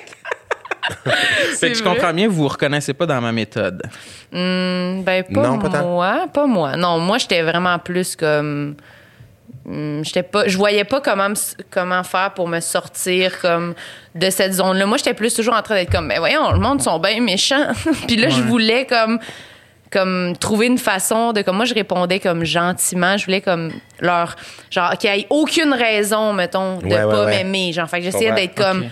[1.59, 3.81] Fait que je comprends bien, vous vous reconnaissez pas dans ma méthode.
[4.33, 5.83] Hum, ben, pas Non, pas tant.
[5.87, 6.27] moi.
[6.33, 6.75] Pas moi.
[6.75, 8.75] Non, moi, j'étais vraiment plus comme.
[9.65, 13.73] Hum, j'étais pas je voyais pas comment me- comment faire pour me sortir comme
[14.15, 16.59] de cette zone là moi j'étais plus toujours en train d'être comme ben voyons le
[16.59, 17.67] monde sont bien méchants.
[18.07, 19.19] Puis là je voulais comme
[19.91, 23.17] comme trouver une façon de comme moi je répondais comme gentiment.
[23.17, 24.35] Je voulais comme leur
[24.69, 27.43] genre qu'il y ait aucune raison mettons de Ouais, pas ouais.
[27.43, 27.89] m'aimer genre.
[27.89, 28.85] Fait que j'essayais d'être comme.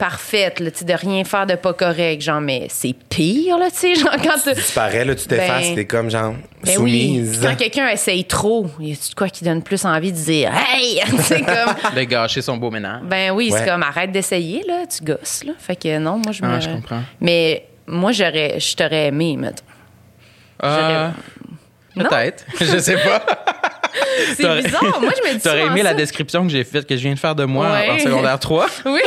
[0.00, 3.76] Parfaite, là, tu de rien faire de pas correct, genre, mais c'est pire, là, tu
[3.76, 4.54] sais, genre, quand tu...
[4.58, 6.34] Tu parais, là, tu t'effaces, Ben- t'es comme genre
[6.64, 7.38] Ben soumise.
[7.42, 11.02] Quand quelqu'un essaye trop, y a-tu de quoi qui donne plus envie de dire «Hey!»
[11.22, 11.74] C'est comme...
[11.94, 13.02] De gâcher son beau ménage.
[13.04, 13.58] Ben oui, Ouais.
[13.58, 15.52] c'est comme arrête d'essayer, là, tu gosses, là.
[15.58, 16.48] Fait que non, moi, je me.
[16.54, 17.02] Ah, je comprends.
[17.20, 19.62] Mais moi, j'aurais, je t'aurais aimé, mettons.
[20.62, 21.12] Ah,
[21.94, 22.04] Non?
[22.08, 22.44] Peut-être.
[22.60, 23.22] je sais pas.
[24.36, 25.00] C'est bizarre.
[25.00, 25.96] Moi, je me dis T'aurais aimé la ça.
[25.96, 27.90] description que j'ai faite, que je viens de faire de moi Ouais.
[27.90, 28.66] en secondaire 3?
[28.86, 29.00] Oui.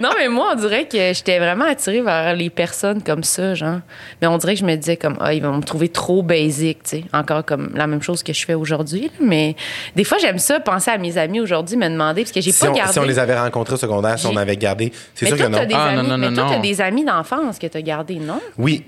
[0.00, 3.78] non, mais moi, on dirait que j'étais vraiment attirée vers les personnes comme ça, genre.
[4.20, 6.82] Mais on dirait que je me disais comme, ah, ils vont me trouver trop basic,
[6.82, 7.04] tu sais.
[7.12, 9.10] Encore comme la même chose que je fais aujourd'hui.
[9.20, 9.54] Mais
[9.96, 12.60] des fois, j'aime ça, penser à mes amis aujourd'hui, me demander, parce que j'ai Si
[12.60, 12.92] pas on, gardé.
[12.92, 15.46] si on les avait rencontrés au secondaire, si on avait gardé, c'est mais sûr toi,
[15.46, 15.58] que non.
[15.58, 16.62] t'as des Ah, amis, non, non, mais toi, non, t'as non.
[16.62, 18.40] des amis d'enfance que t'as gardés, non?
[18.58, 18.84] Oui.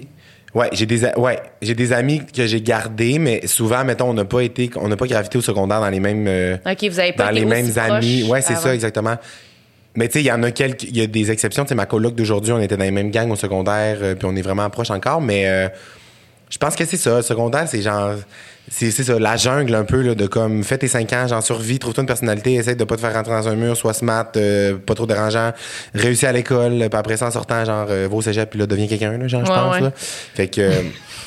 [0.56, 4.24] Ouais, j'ai des ouais, j'ai des amis que j'ai gardés, mais souvent mettons on n'a
[4.24, 7.12] pas été on n'a pas gravité au secondaire dans les mêmes euh, OK, vous avez
[7.12, 8.22] pas dans été les mêmes amis.
[8.22, 9.16] Ouais, c'est ça exactement.
[9.96, 11.74] Mais tu sais, il y en a quelques il y a des exceptions, tu sais
[11.74, 14.40] ma coloc d'aujourd'hui, on était dans les mêmes gangs au secondaire euh, puis on est
[14.40, 15.68] vraiment proches encore, mais euh,
[16.48, 18.14] je pense que c'est ça, le secondaire, c'est genre
[18.68, 21.40] c'est c'est ça, la jungle un peu là, de comme fais tes 5 ans, j'en
[21.40, 24.26] survis, trouve-toi une personnalité, essaie de pas te faire rentrer dans un mur, sois smart,
[24.36, 25.52] euh, pas trop dérangeant,
[25.94, 28.66] réussis à l'école, puis après ça en sortant genre euh, va au cégep puis là
[28.66, 29.80] deviens quelqu'un là, genre je pense ouais.
[29.82, 29.92] là.
[29.94, 30.70] Fait que euh,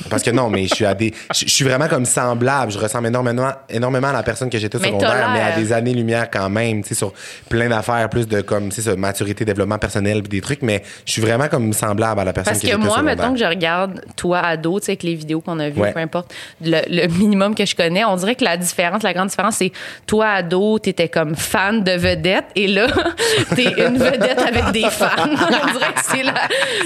[0.08, 3.06] parce que non, mais je suis à des je suis vraiment comme semblable, je ressemble
[3.08, 6.82] énormément énormément à la personne que j'étais au secondaire, mais à des années-lumière quand même,
[6.82, 7.12] tu sais sur
[7.48, 11.12] plein d'affaires, plus de comme c'est ça, maturité, développement personnel puis des trucs, mais je
[11.12, 13.16] suis vraiment comme semblable à la personne Parce que, que j'étais au moi, secondaire.
[13.16, 15.92] mettons que je regarde toi ado, tu sais, avec les vidéos qu'on a vues, Ouais.
[15.92, 19.28] peu importe, le, le minimum que je connais, on dirait que la différence, la grande
[19.28, 19.72] différence, c'est
[20.06, 22.86] toi ado, t'étais comme fan de vedette et là,
[23.54, 25.06] t'es une vedette avec des fans.
[25.24, 26.34] on dirait que c'est la.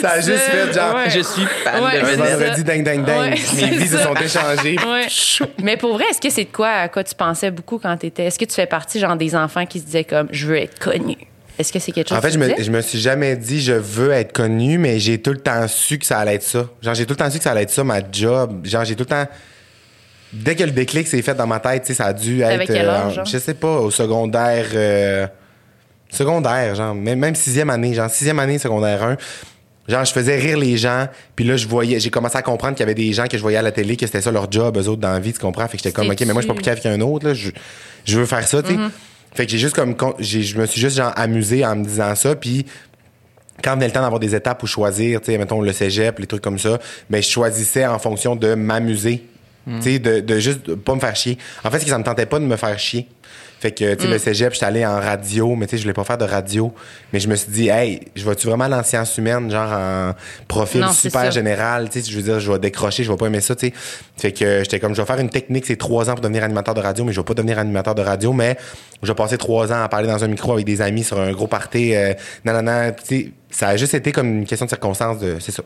[0.01, 1.11] Ça a juste fait genre, Ouais.
[1.11, 2.39] Je suis fan Ouais, de vedette.
[2.39, 3.15] vendredi ding ding ding.
[3.19, 4.77] Ouais, Mes c'est vies se sont échangées.
[4.87, 5.07] Ouais.
[5.63, 8.25] Mais pour vrai, est-ce que c'est de quoi à quoi tu pensais beaucoup quand t'étais?
[8.25, 10.79] Est-ce que tu fais partie, genre, des enfants qui se disaient comme, je veux être
[10.79, 11.17] connu?
[11.59, 13.63] Est-ce que c'est quelque chose En fait, que je me, je me suis jamais dit
[13.63, 16.65] je veux être connu, mais j'ai tout le temps su que ça allait être ça.
[16.83, 18.65] Genre, j'ai tout le temps su que ça allait être ça, ma job.
[18.67, 19.27] Genre, j'ai tout le temps.
[20.35, 22.49] Dès que le déclic s'est fait dans ma tête, ça a dû être.
[22.51, 23.25] T'avais quel âge, en- genre?
[23.25, 24.67] je sais pas, au secondaire.
[24.75, 25.27] euh,
[26.11, 26.95] secondaire, genre.
[26.95, 29.17] Même, sixième année, genre, sixième année, secondaire 1.
[29.87, 32.81] Genre, je faisais rire les gens, puis là, je voyais, j'ai commencé à comprendre qu'il
[32.81, 34.79] y avait des gens que je voyais à la télé, que c'était ça leur job,
[34.79, 35.67] eux autres, dans la vie, tu comprends?
[35.69, 37.35] Fait que j'étais comme, OK, mais moi, je suis pas plus cave qu'un autre, là.
[37.35, 37.51] Je,
[38.07, 38.77] je veux faire ça, tu sais.
[38.77, 38.91] Mm-hmm.
[39.35, 42.35] Fait que j'ai juste comme, je me suis juste, genre, amusé en me disant ça,
[42.35, 42.65] puis
[43.63, 46.27] quand venait le temps d'avoir des étapes où choisir, tu sais, mettons le cégep, les
[46.27, 46.79] trucs comme ça,
[47.11, 49.23] mais je choisissais en fonction de m'amuser.
[49.67, 51.39] De, de juste pas me faire chier.
[51.65, 53.07] En fait, c'est que ça me tentait pas de me faire chier.
[53.65, 55.95] Fait que, tu sais, le cégep, j'étais allé en radio, mais tu sais, je voulais
[55.95, 56.71] pas faire de radio.
[57.15, 60.13] Mais je me suis dit, hey, je vais-tu vraiment aller en sciences humaines, genre en
[60.47, 63.25] profil Non, super général, tu sais, je veux dire, je vais décrocher, je vais pas
[63.25, 63.73] aimer ça, tu sais.
[64.19, 66.75] Fait que j'étais comme, je vais faire une technique, c'est trois ans pour devenir animateur
[66.75, 68.59] de radio, mais je vais pas devenir animateur de radio, mais
[69.03, 71.33] je vais passer trois ans à parler dans un micro avec des amis sur un
[71.33, 72.13] gros party, euh,
[72.45, 72.53] non,
[73.09, 75.63] tu sais, ça a juste été comme une question de circonstance de, c'est ça.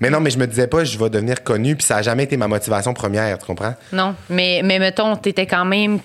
[0.00, 2.22] Mais non, mais je me disais pas, je vais devenir connu, puis ça a jamais
[2.22, 3.74] été ma motivation première, tu comprends?
[3.92, 5.98] Non, mais, mais mettons, t'étais quand même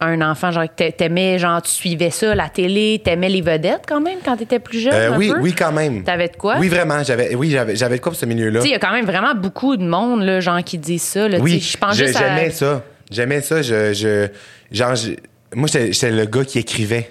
[0.00, 3.82] un enfant, genre, que t'a- t'aimais, genre, tu suivais ça, la télé, t'aimais les vedettes
[3.88, 4.92] quand même quand t'étais plus jeune?
[4.94, 5.40] Euh, un oui, peu?
[5.40, 6.04] oui, quand même.
[6.04, 6.56] T'avais de quoi?
[6.60, 8.60] Oui, vraiment, j'avais, oui, j'avais, j'avais de quoi pour ce milieu-là.
[8.60, 11.02] Tu sais, il y a quand même vraiment beaucoup de monde, là, genre, qui disent
[11.02, 11.26] ça.
[11.28, 12.82] Là, Oui, je pense je- juste à- j'aimais ça.
[13.10, 13.60] J'aimais ça.
[13.62, 14.28] Je, je,
[14.70, 15.14] genre, je-
[15.54, 17.10] moi, j'étais le gars qui écrivait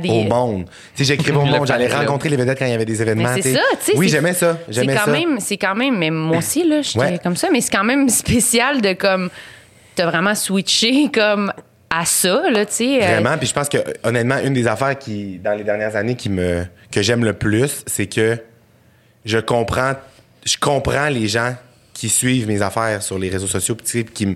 [0.00, 0.08] des.
[0.08, 0.64] au monde.
[0.94, 1.66] Sais, j'écrivais au monde.
[1.66, 3.28] J'allais rencontrer les vedettes quand il y avait des événements.
[3.34, 3.92] Mais c'est ça, tu sais.
[3.98, 4.56] Oui, c'est- j'aimais ça.
[4.68, 5.10] C'est J'aimais quand ça.
[5.10, 7.18] même, c'est quand même, mais moi aussi, là, j'étais Ouais.
[7.22, 9.28] comme ça, mais c'est quand même spécial de comme,
[9.96, 11.52] t'as vraiment switché comme
[11.90, 13.02] à ça, là, tu sais.
[13.02, 13.38] euh, Vraiment.
[13.38, 16.64] Puis je pense que, honnêtement, une des affaires qui, dans les dernières années, qui me,
[16.90, 18.38] que j'aime le plus, c'est que
[19.24, 19.92] je comprends,
[20.44, 21.54] je comprends les gens
[21.94, 23.76] qui suivent mes affaires sur les réseaux sociaux,
[24.12, 24.34] qui me,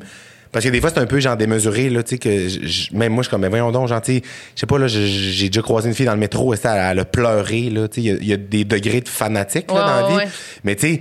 [0.53, 3.13] parce que des fois, c'est un peu genre démesuré, là, tu sais, que je- même
[3.13, 4.23] moi, je suis comme, mais voyons donc, sais,
[4.55, 7.05] je sais pas, là, j'ai déjà croisé une fille dans le métro, elle, elle a
[7.05, 9.75] pleuré, là, tu sais, il y a- il y, a des degrés de fanatique, là,
[9.75, 10.17] Ouais, dans la vie.
[10.25, 10.29] ouais.
[10.65, 11.01] Mais tu sais,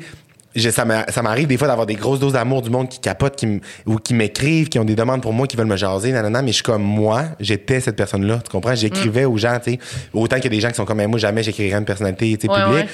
[0.55, 2.99] je- ça m'a- ça m'arrive des fois d'avoir des grosses doses d'amour du monde qui
[2.99, 6.11] capotent, qui ou qui m'écrivent, qui ont des demandes pour moi, qui veulent me jaser,
[6.11, 8.75] nanana, mais je suis comme moi, j'étais cette personne-là, tu comprends?
[8.75, 9.79] J'écrivais aux gens, tu sais.
[10.13, 12.47] Autant qu'il y a des gens qui sont comme, moi, jamais j'écrirais une personnalité, tu
[12.47, 12.83] sais, Ouais, publique.
[12.85, 12.89] ouais.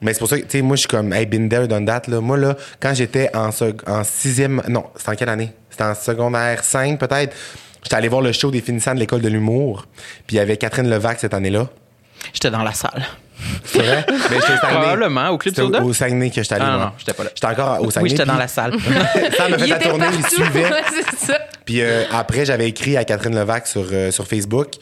[0.00, 1.84] Mais c'est pour ça que, tu sais, moi, je suis comme, hey, been there, done
[1.86, 2.20] that, là.
[2.20, 3.48] Moi, là, quand j'étais en,
[3.86, 5.52] en sixième, non, c'était en quelle année?
[5.70, 7.34] C'était en secondaire 5, peut-être.
[7.82, 9.86] J'étais allé voir le show des finissants de l'école de l'humour.
[10.26, 11.68] Puis il y avait Catherine Levac cette année-là.
[12.32, 13.04] J'étais dans la salle.
[13.64, 14.04] C'est vrai?
[14.30, 14.80] Mais j'étais au Saguenay.
[14.80, 15.82] Probablement, au Club C'était Soda?
[15.82, 16.84] au Saguenay que j'étais allé, Ah, moi.
[16.86, 17.30] non, j'étais pas là.
[17.34, 18.02] J'étais encore au Saguenay.
[18.02, 18.72] Oui, j'étais dans puis- la salle.
[19.36, 20.34] Sam a fait il la était tournée, il partout.
[20.36, 20.62] suivait.
[20.70, 20.82] Ouais,
[21.18, 21.38] c'est ça.
[21.64, 24.72] Puis euh, après, j'avais écrit à Catherine Levac sur, euh, sur Facebook.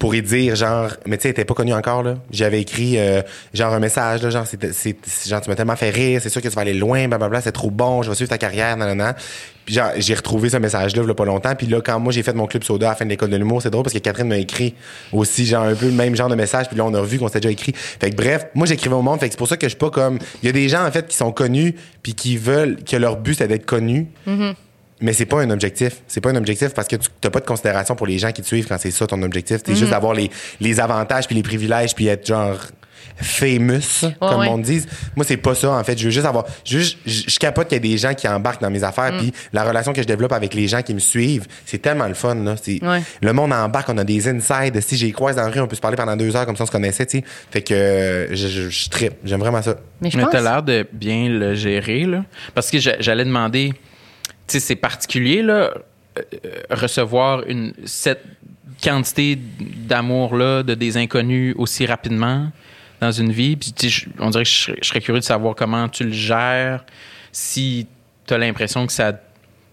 [0.00, 2.14] Pour y dire genre mais tu sais était pas connue encore là.
[2.30, 3.20] J'avais écrit euh,
[3.52, 4.96] genre un message là genre c'est
[5.28, 7.52] genre tu m'as tellement fait rire c'est sûr que tu vas aller loin blablabla c'est
[7.52, 9.14] trop bon je vais suivre ta carrière nanana.
[9.66, 11.54] Puis genre j'ai retrouvé ce message là il y a pas longtemps.
[11.54, 13.36] Puis là quand moi j'ai fait mon club soda à la fin de l'école de
[13.36, 14.74] l'humour c'est drôle parce que Catherine m'a écrit
[15.12, 16.68] aussi genre un peu le même genre de message.
[16.68, 17.74] Puis là on a revu qu'on s'était déjà écrit.
[17.74, 19.20] Fait que bref moi j'écrivais au monde.
[19.20, 20.86] Fait que c'est pour ça que je suis pas comme il y a des gens
[20.86, 24.06] en fait qui sont connus puis qui veulent que leur but c'est d'être connus
[25.00, 26.02] mais c'est pas un objectif.
[26.06, 28.42] C'est pas un objectif parce que tu n'as pas de considération pour les gens qui
[28.42, 29.58] te suivent quand c'est ça ton objectif.
[29.64, 32.58] C'est juste d'avoir les, les avantages puis les privilèges puis être genre
[33.22, 34.48] famous, comme ouais.
[34.48, 34.82] on dit.
[35.14, 35.98] Moi, c'est pas ça, en fait.
[35.98, 36.46] Je veux juste avoir.
[36.64, 39.12] Je, veux je, je capote qu'il y a des gens qui embarquent dans mes affaires.
[39.18, 42.14] Puis la relation que je développe avec les gens qui me suivent, c'est tellement le
[42.14, 42.54] fun, là.
[42.66, 43.02] Ouais.
[43.20, 44.80] Le monde embarque, on a des insides.
[44.80, 46.64] Si j'ai croise dans la rue, on peut se parler pendant deux heures comme ça
[46.64, 47.24] on se connaissait, tu sais.
[47.50, 48.88] Fait que euh, je, je.
[49.24, 49.76] J'aime vraiment ça.
[50.00, 52.24] Mais je Mais t'as l'air de bien le gérer, là.
[52.54, 53.72] Parce que j'a- j'allais demander,
[54.52, 55.72] sais, c'est particulier, là, euh,
[56.18, 58.22] euh, recevoir une, cette
[58.82, 62.50] quantité d'amour-là de des inconnus aussi rapidement
[63.00, 63.56] dans une vie.
[63.56, 66.12] Puis, tu on dirait que je serais, je serais curieux de savoir comment tu le
[66.12, 66.84] gères,
[67.32, 67.86] si
[68.26, 69.12] t'as l'impression que ça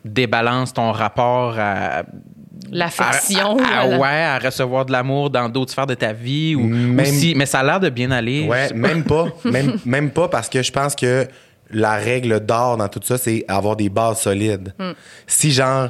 [0.05, 2.03] débalance ton rapport à
[2.71, 3.57] L'affection.
[3.63, 6.67] à, à- ouais, à recevoir de l'amour dans d'autres sphères de ta vie ou, ou
[6.67, 8.45] Même- si- mais ça a l'air de bien aller.
[8.47, 9.27] Ouais, même pas.
[9.45, 11.27] même, même pas parce que je pense que
[11.71, 14.73] la règle d'or dans tout ça, c'est avoir des bases solides.
[15.25, 15.89] Si genre.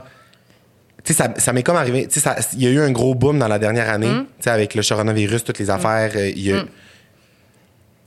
[1.04, 2.06] Tu sais, ça, ça m'est comme arrivé.
[2.08, 4.50] Tu sais, il y a eu un gros boom dans la dernière année, tu sais,
[4.50, 6.12] avec le coronavirus, toutes les affaires.
[6.16, 6.66] euh, il y a-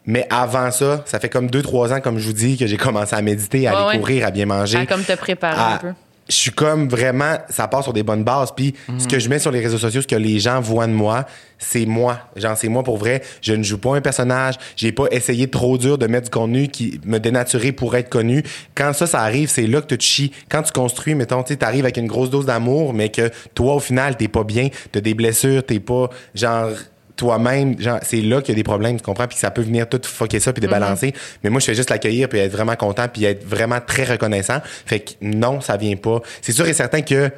[0.07, 2.77] Mais avant ça, ça fait comme deux, trois ans, comme je vous dis, que j'ai
[2.77, 3.99] commencé à méditer, à aller ouais.
[3.99, 4.79] courir, à bien manger.
[4.79, 5.93] À comme te préparer à- un peu.
[6.31, 8.53] Je suis comme vraiment, ça part sur des bonnes bases.
[8.57, 10.93] Puis ce que je mets sur les réseaux sociaux, ce que les gens voient de
[10.93, 11.27] moi,
[11.59, 12.19] c'est moi.
[12.37, 13.23] Genre, c'est moi pour vrai.
[13.43, 14.55] Je ne joue pas un personnage.
[14.77, 18.43] J'ai pas essayé trop dur de mettre du contenu qui me dénaturait pour être connu.
[18.75, 20.33] Quand ça, ça arrive, c'est là que tu te chies.
[20.49, 23.81] Quand tu construis, mettons, tu arrives avec une grosse dose d'amour, mais que toi, au
[23.81, 26.71] final, t'es pas bien, t'as des blessures, t'es pas, genre,
[27.21, 29.87] toi-même, genre, c'est là qu'il y a des problèmes, tu comprends, puis ça peut venir
[29.87, 31.13] tout fucker ça puis débalancer.
[31.45, 34.63] Mais moi, je fais juste l'accueillir puis être vraiment content puis être vraiment très reconnaissant.
[34.65, 36.23] Fait que non, ça vient pas.
[36.41, 37.31] C'est sûr et certain que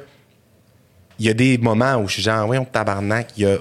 [1.19, 3.57] il y a des moments où je suis genre, oui, on tabarnak, il y a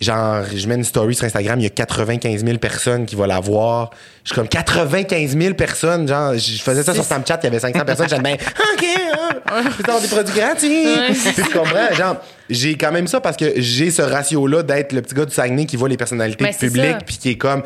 [0.00, 3.26] genre, je mets une story sur Instagram, il y a 95 000 personnes qui vont
[3.26, 3.90] la voir.
[4.24, 7.58] Je suis comme 95 000 personnes, genre, je faisais ça sur Snapchat, il y avait
[7.60, 8.34] 500 personnes, j'aime bien,
[8.74, 10.86] OK, hein, je peux avoir des produits gratuits.
[11.34, 11.94] Tu comprends?
[11.94, 12.16] Genre,
[12.48, 15.66] j'ai quand même ça parce que j'ai ce ratio-là d'être le petit gars du Saguenay
[15.66, 17.62] qui voit les personnalités c'est publiques puis qui est comme,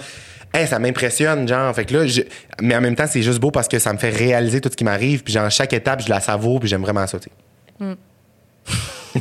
[0.57, 1.75] Hey, ça m'impressionne, genre.
[1.75, 2.21] Fait que là, je-
[2.63, 4.77] mais en même temps, c'est juste beau parce que ça me fait réaliser tout ce
[4.77, 5.25] qui m'arrive.
[5.25, 7.29] Puis, genre, chaque étape, je la savoure, puis j'aime vraiment ça, tu
[7.81, 7.97] sais.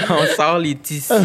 [0.10, 1.12] On sort les tissus.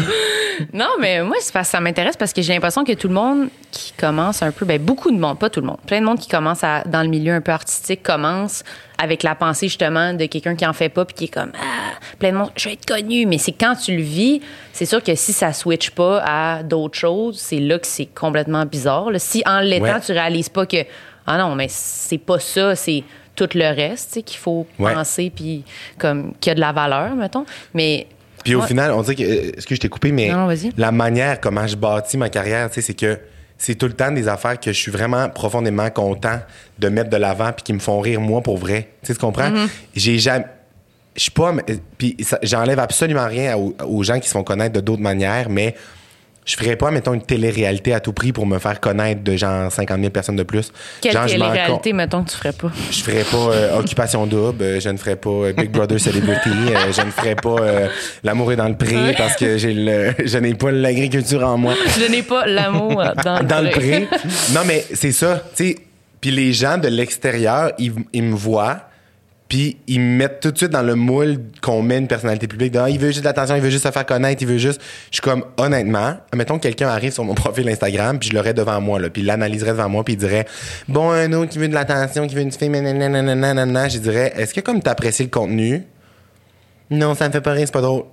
[0.72, 3.92] Non, mais moi, parce ça m'intéresse parce que j'ai l'impression que tout le monde qui
[3.98, 6.28] commence un peu, ben beaucoup de monde, pas tout le monde, plein de monde qui
[6.28, 8.62] commence à, dans le milieu un peu artistique commence
[8.98, 11.94] avec la pensée justement de quelqu'un qui en fait pas puis qui est comme ah,
[12.18, 14.40] plein de monde, je vais être connu, mais c'est quand tu le vis,
[14.74, 18.66] c'est sûr que si ça switch pas à d'autres choses, c'est là que c'est complètement
[18.66, 19.10] bizarre.
[19.10, 19.18] là.
[19.18, 20.00] Si en l'étant Ouais.
[20.04, 20.84] tu réalises pas que
[21.26, 23.02] ah non, mais c'est pas ça, c'est
[23.34, 24.92] tout le reste qu'il faut Ouais.
[24.92, 25.64] penser puis
[25.98, 27.46] comme qu'il y a de la valeur, mettons.
[27.74, 28.06] Mais
[28.44, 28.66] Puis au Ouais.
[28.66, 29.22] final, on dirait que.
[29.22, 30.70] euh, que je t'ai coupé, mais Non, non, vas-y.
[30.76, 33.18] la manière comment je bâtis ma carrière, tu sais, c'est que
[33.58, 36.40] c'est tout le temps des affaires que je suis vraiment profondément content
[36.78, 38.88] de mettre de l'avant puis qui me font rire moi pour vrai.
[39.02, 39.50] Tu sais, tu comprends?
[39.50, 39.68] Mm-hmm.
[39.94, 40.46] J'ai jamais.
[41.14, 41.54] Je suis pas.
[41.98, 45.74] Puis j'enlève absolument rien aux, aux gens qui se font connaître de d'autres manières, mais
[46.44, 49.70] je ferais pas, mettons, une télé-réalité à tout prix pour me faire connaître de genre
[49.70, 50.72] 50 000 personnes de plus.
[51.00, 52.70] quelle genre, je télé-réalité, mettons, que tu ferais pas?
[52.90, 56.50] je ferais pas euh, Occupation Double, euh, je ne ferais pas euh, Big Brother Celebrity,
[56.50, 57.56] euh, je ne ferais pas
[58.24, 61.74] L'amour est dans le pré parce que j'ai le, je n'ai pas l'agriculture en moi.
[61.98, 64.08] Je n'ai pas l'amour dans, Dans le pré.
[64.52, 65.76] Non, mais c'est ça, tu sais.
[66.20, 68.78] Puis les gens de l'extérieur, ils, ils me voient,
[69.52, 72.74] puis ils me mettent tout de suite dans le moule qu'on met une personnalité publique.
[72.74, 74.80] Ah, il veut juste de l'attention, il veut juste se faire connaître, il veut juste.
[75.10, 78.54] Je suis comme, honnêtement, mettons que quelqu'un arrive sur mon profil Instagram, puis je l'aurais
[78.54, 80.46] devant moi, là, puis il l'analyserait devant moi, puis il dirait,
[80.88, 83.90] bon, un autre qui veut de l'attention, qui veut une fille, nanana, nanana.
[83.90, 85.82] Je dirais, est-ce que comme t'apprécies le contenu,
[86.88, 88.04] non, ça me fait pas rire, c'est pas drôle.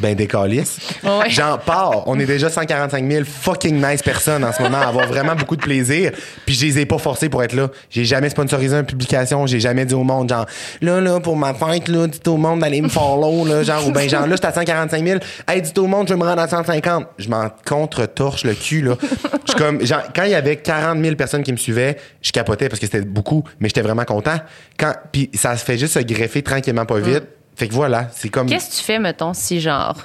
[0.00, 0.78] Ben, des calices.
[1.04, 1.30] Ouais.
[1.30, 2.06] J'en pars.
[2.08, 5.54] On est déjà 145 000 fucking nice personnes en ce moment à avoir vraiment beaucoup
[5.54, 6.10] de plaisir.
[6.44, 7.68] Puis je les ai pas forcés pour être là.
[7.88, 9.46] J'ai jamais sponsorisé une publication.
[9.46, 10.46] J'ai jamais dit au monde, genre,
[10.82, 13.92] là, là, pour ma fête, là, dites au monde d'aller me follow, là, genre, ou
[13.92, 15.20] ben, genre, là, j'étais à 145 000.
[15.46, 17.06] Hey, dites au monde, je vais me rendre à 150.
[17.18, 18.96] Je m'en contre-torche le cul, là.
[19.00, 22.32] Je suis comme, genre, quand il y avait 40 000 personnes qui me suivaient, je
[22.32, 24.36] capotais parce que c'était beaucoup, mais j'étais vraiment content.
[24.78, 27.22] Quand, puis ça se fait juste se greffer tranquillement, pas vite.
[27.56, 28.48] Fait que voilà, c'est comme.
[28.48, 29.96] Qu'est-ce que tu fais, mettons, si genre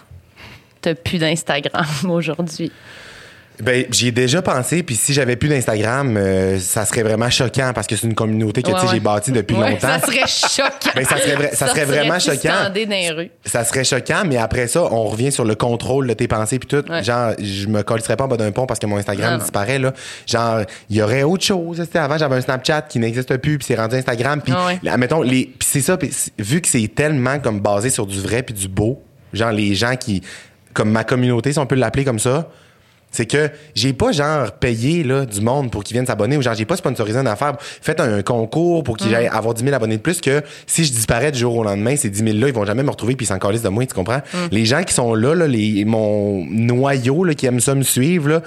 [0.80, 2.72] t'as plus d'Instagram aujourd'hui?
[3.60, 7.74] Ben, j'y ai déjà pensé, puis si j'avais plus d'Instagram, euh, ça serait vraiment choquant
[7.76, 8.94] parce que c'est une communauté que Ouais, tu sais, ouais.
[8.94, 9.88] j'ai bâtie depuis Ouais, longtemps.
[9.88, 10.92] Ça serait choquant.
[10.96, 12.38] Ben, ça serait vrai- ça serait vraiment choquant.
[12.64, 13.32] stander dans les rues.
[13.46, 16.68] Ça serait choquant, mais après ça, on revient sur le contrôle de tes pensées puis
[16.70, 16.84] tout.
[17.04, 19.94] Genre, je me collerais pas en bas d'un pont parce que mon Instagram disparaît là.
[20.26, 21.84] Genre, il y aurait autre chose.
[21.94, 24.54] Avant, j'avais un Snapchat qui n'existe plus puis c'est rendu Instagram puis
[24.90, 28.20] Ah mettons les puis c'est ça c'est- vu que c'est tellement comme basé sur du
[28.22, 30.22] vrai puis du beau, genre les gens qui
[30.74, 32.50] comme ma communauté si on peut l'appeler comme ça,
[33.12, 36.54] c'est que j'ai pas genre payé là, du monde pour qu'ils viennent s'abonner ou genre
[36.56, 37.56] j'ai pas sponsorisé une affaire.
[37.60, 39.16] Faites un concours pour qu'ils Mm.
[39.16, 41.96] aillent avoir 10 000 abonnés de plus que si je disparais du jour au lendemain,
[41.98, 43.86] ces 10 000 là, ils vont jamais me retrouver puis ils s'en calissent de moi,
[43.86, 44.22] tu comprends?
[44.34, 44.38] Mm.
[44.52, 48.30] Les gens qui sont là, là les, mon noyau là, qui aiment ça me suivre,
[48.30, 48.42] là,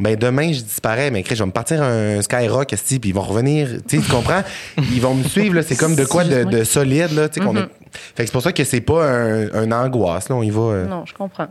[0.00, 3.14] ben demain je disparais, mais Chris, je vais me partir un Skyrock, esti, puis ils
[3.14, 4.42] vont revenir, tu comprends?
[4.78, 7.46] Ils vont me suivre, là, c'est comme de quoi de, de solide, là, tu sais,
[7.46, 7.68] qu'on Mm-hmm.
[8.16, 10.60] Fait que c'est pour ça que c'est pas un, un angoisse, là, on y va.
[10.62, 10.86] euh.
[10.86, 11.46] Non, je comprends.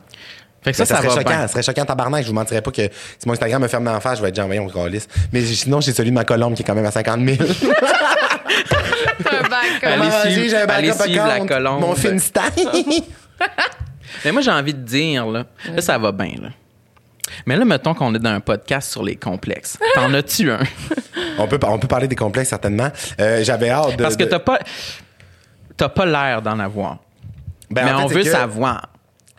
[0.64, 1.42] Fait que Ça, ça, ça, serait va choquant, bien.
[1.42, 2.24] ça serait choquant tabarnak.
[2.24, 4.36] Je vous mentirais pas que si mon Instagram me ferme en face, je vais être
[4.36, 5.08] genre, voyons, calisse.
[5.34, 7.38] Mais sinon, j'ai celui de ma colombe qui est quand même à 50 000.
[9.84, 11.82] un Allez suivre- j'ai un allez suivre la colombe.
[11.82, 12.44] Mon Finsta.
[14.26, 16.50] Mais moi, j'ai envie de dire, là, là, ça va bien, là.
[17.46, 19.78] Mais là, mettons qu'on est dans un podcast sur les complexes.
[19.96, 20.60] T'en as-tu un?
[21.40, 22.90] on, peut, on peut parler des complexes, certainement.
[23.20, 24.04] Euh, J'avais hâte de.
[24.04, 24.60] Parce que de- t'as pas...
[25.78, 26.98] T'as pas l'air d'en avoir.
[27.72, 28.90] Ben, mais en fait, on veut que- savoir.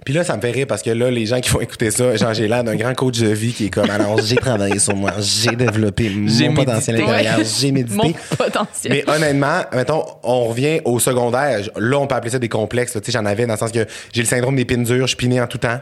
[0.04, 2.16] Puis là, ça me fait rire parce que là, les gens qui vont écouter ça,
[2.16, 4.96] genre, j'ai l'air d'un grand coach de vie qui est comme, alors, j'ai travaillé sur
[4.96, 7.44] moi, j'ai développé mon potentiel intérieur, Ouais.
[7.60, 7.96] j'ai médité.
[7.96, 8.92] Mon potentiel.
[8.92, 11.60] Mais honnêtement, mettons, on revient au secondaire.
[11.76, 12.92] Là, on peut appeler ça des complexes.
[12.94, 15.16] Tu sais, j'en avais dans le sens que j'ai le syndrome des pins dures, je
[15.16, 15.80] piné en tout temps.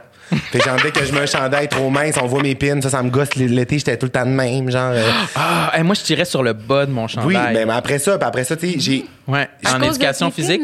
[0.52, 2.88] Fait genre, dès que je mets un chandail trop mince, on voit mes pins, ça,
[2.90, 3.34] ça me gosse.
[3.34, 4.92] L'été, j'étais tout le temps de même, genre.
[4.92, 5.02] euh,
[5.34, 7.64] Ah, moi, je tirais sur le bas de mon oui, chandail.
[7.66, 9.04] mais après ça, puis après ça, tu sais, j'ai.
[9.26, 10.60] Ouais, en éducation physique.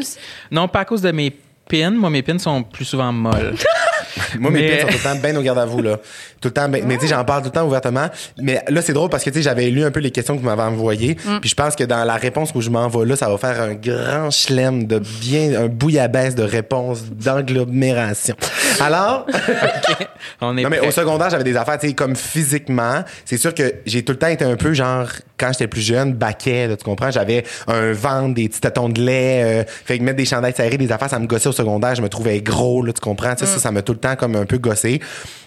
[0.51, 1.33] Non, pas à cause de mes
[1.69, 1.91] pins.
[1.91, 3.55] Moi, mes pins sont plus souvent molles.
[4.39, 5.97] Moi, mes Mais- pins sont tout le temps bien au garde à vous, là.
[6.41, 8.07] Tout le temps, ben- mais tu sais, j'en parle tout le temps ouvertement.
[8.41, 10.41] Mais là, c'est drôle parce que, tu sais, j'avais lu un peu les questions que
[10.41, 11.17] vous m'avez envoyées.
[11.25, 11.39] Mm.
[11.39, 13.73] Puis je pense que dans la réponse où je m'envoie là, ça va faire un
[13.73, 18.35] grand chelem de bien, un bouillabaisse de réponses d'agglomération.
[18.81, 19.25] Alors,
[20.41, 20.87] On est non, mais prêt.
[20.87, 23.03] au secondaire, j'avais des affaires, tu sais, comme physiquement.
[23.25, 26.13] C'est sûr que j'ai tout le temps été un peu genre, quand j'étais plus jeune,
[26.13, 27.11] baquet, là, tu comprends?
[27.11, 30.77] J'avais un ventre, des petits tâtons de lait, euh, fait que mettre des chandails serrés,
[30.77, 31.95] des affaires, ça me gossait au secondaire.
[31.95, 33.35] Je me trouvais gros, là, tu comprends?
[33.37, 34.99] Sais, Ça, ça m'a tout le temps comme un peu gossé.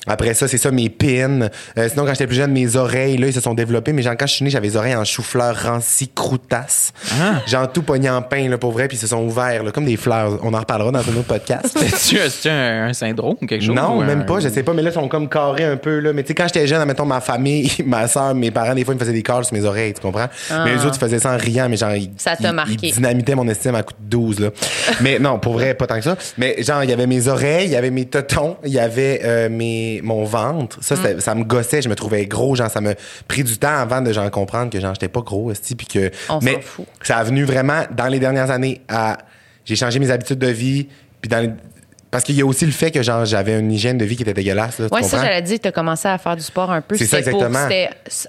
[0.06, 1.48] Après ça, c'est ça, mes pins.
[1.76, 3.92] Euh, sinon, quand j'étais plus jeune, mes oreilles, là, ils se sont développés.
[3.92, 6.92] Mais genre, quand je suis né, j'avais les oreilles en chou-fleur ranci, croutasse.
[7.20, 7.42] Ah.
[7.46, 9.84] Genre, tout pogné en pain, là, pour vrai, puis ils se sont ouverts, là, comme
[9.84, 10.38] des fleurs.
[10.42, 11.66] On en reparlera dans un autre podcast.
[11.78, 13.19] C'est-tu c'est-tu un, un syndrome?
[13.24, 13.74] Ou quelque chose?
[13.74, 15.76] Non, ou même un- pas, je sais pas, mais là, ils sont comme carrés un
[15.76, 16.12] peu, là.
[16.12, 18.94] Mais tu sais, quand j'étais jeune, admettons, ma famille, ma soeur, mes parents, des fois,
[18.94, 20.28] ils me faisaient des calls sur mes oreilles, tu comprends?
[20.64, 22.76] Mais eux autres, ils faisaient ça en riant, mais genre, ils, Ça t'a ils- marqué.
[22.88, 24.50] ils dynamitaient mon estime à coup de 12, là.
[25.00, 26.16] mais non, pour vrai, pas tant que ça.
[26.38, 29.20] Mais genre, il y avait mes oreilles, il y avait mes tetons, il y avait
[29.24, 30.78] euh, mes, mon ventre.
[30.82, 31.20] Ça, Mm.
[31.20, 32.94] ça me gossait, je me trouvais gros, genre, ça m'a
[33.28, 36.10] pris du temps avant de, genre, comprendre que, genre, j'étais pas gros, esti, puis que.
[36.28, 36.86] On s'en mais fout.
[37.02, 39.18] ça a venu vraiment, dans les dernières années, à.
[39.64, 40.88] J'ai changé mes habitudes de vie,
[41.20, 41.50] puis dans les-
[42.10, 44.22] Parce qu'il y a aussi le fait que genre j'avais une hygiène de vie qui
[44.22, 44.80] était dégueulasse.
[44.90, 46.96] Oui, ça, j'allais dire, tu as commencé à faire du sport un peu.
[46.96, 47.68] C'est ça, pour- exactement.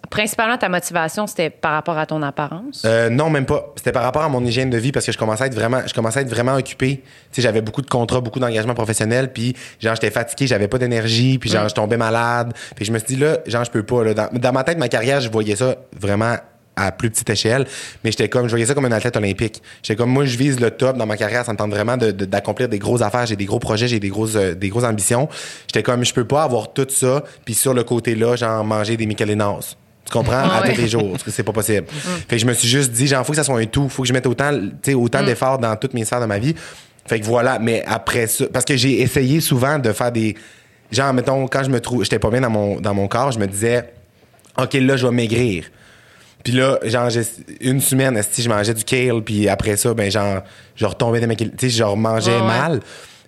[0.09, 2.83] principalement, ta motivation, c'était par rapport à ton apparence?
[2.85, 3.73] Euh, non, même pas.
[3.75, 5.81] C'était par rapport à mon hygiène de vie parce que je commençais à être vraiment,
[5.85, 6.97] je commençais à être vraiment occupé.
[6.97, 10.77] Tu sais, j'avais beaucoup de contrats, beaucoup d'engagements professionnels, puis genre j'étais fatigué, j'avais pas
[10.77, 12.53] d'énergie, puis genre je tombais malade.
[12.75, 14.03] Puis je me suis dit là, genre je peux pas.
[14.03, 14.13] Là.
[14.13, 16.35] Dans, dans ma tête, ma carrière, je voyais ça vraiment
[16.75, 17.65] à plus petite échelle,
[18.03, 19.61] mais j'étais comme, je voyais ça comme un athlète olympique.
[19.83, 22.11] J'étais comme, moi, je vise le top dans ma carrière, ça me tente vraiment de-
[22.11, 24.85] de- d'accomplir des grosses affaires, j'ai des gros projets, j'ai des grosses, euh, des grosses
[24.85, 25.27] ambitions.
[25.67, 28.95] J'étais comme, je peux pas avoir tout ça, puis sur le côté là, genre manger
[28.97, 29.75] des Michelinas.
[30.05, 30.33] Tu comprends?
[30.43, 30.73] Ah à ouais.
[30.73, 31.11] tous les jours.
[31.11, 31.85] parce que c'est pas possible.
[31.89, 33.87] Fait que je me suis juste dit, genre, faut que ça soit un tout.
[33.87, 34.51] Faut que je mette autant,
[34.95, 36.55] autant d'efforts dans toutes mes sphères de ma vie.
[37.05, 37.59] Fait que voilà.
[37.59, 40.35] Mais après ça, parce que j'ai essayé souvent de faire des,
[40.91, 43.39] genre, mettons, quand je me trouve, j'étais pas bien dans mon, dans mon corps, je
[43.39, 43.93] me disais,
[44.57, 45.65] OK, là, je vais maigrir.
[46.43, 47.21] Puis là, genre, j'ai-
[47.61, 50.41] une semaine, si je mangeais du kale, puis après ça, ben, genre,
[50.75, 52.47] je retombais des Tu sais, je mangeais Ouais, ouais.
[52.47, 52.79] mal.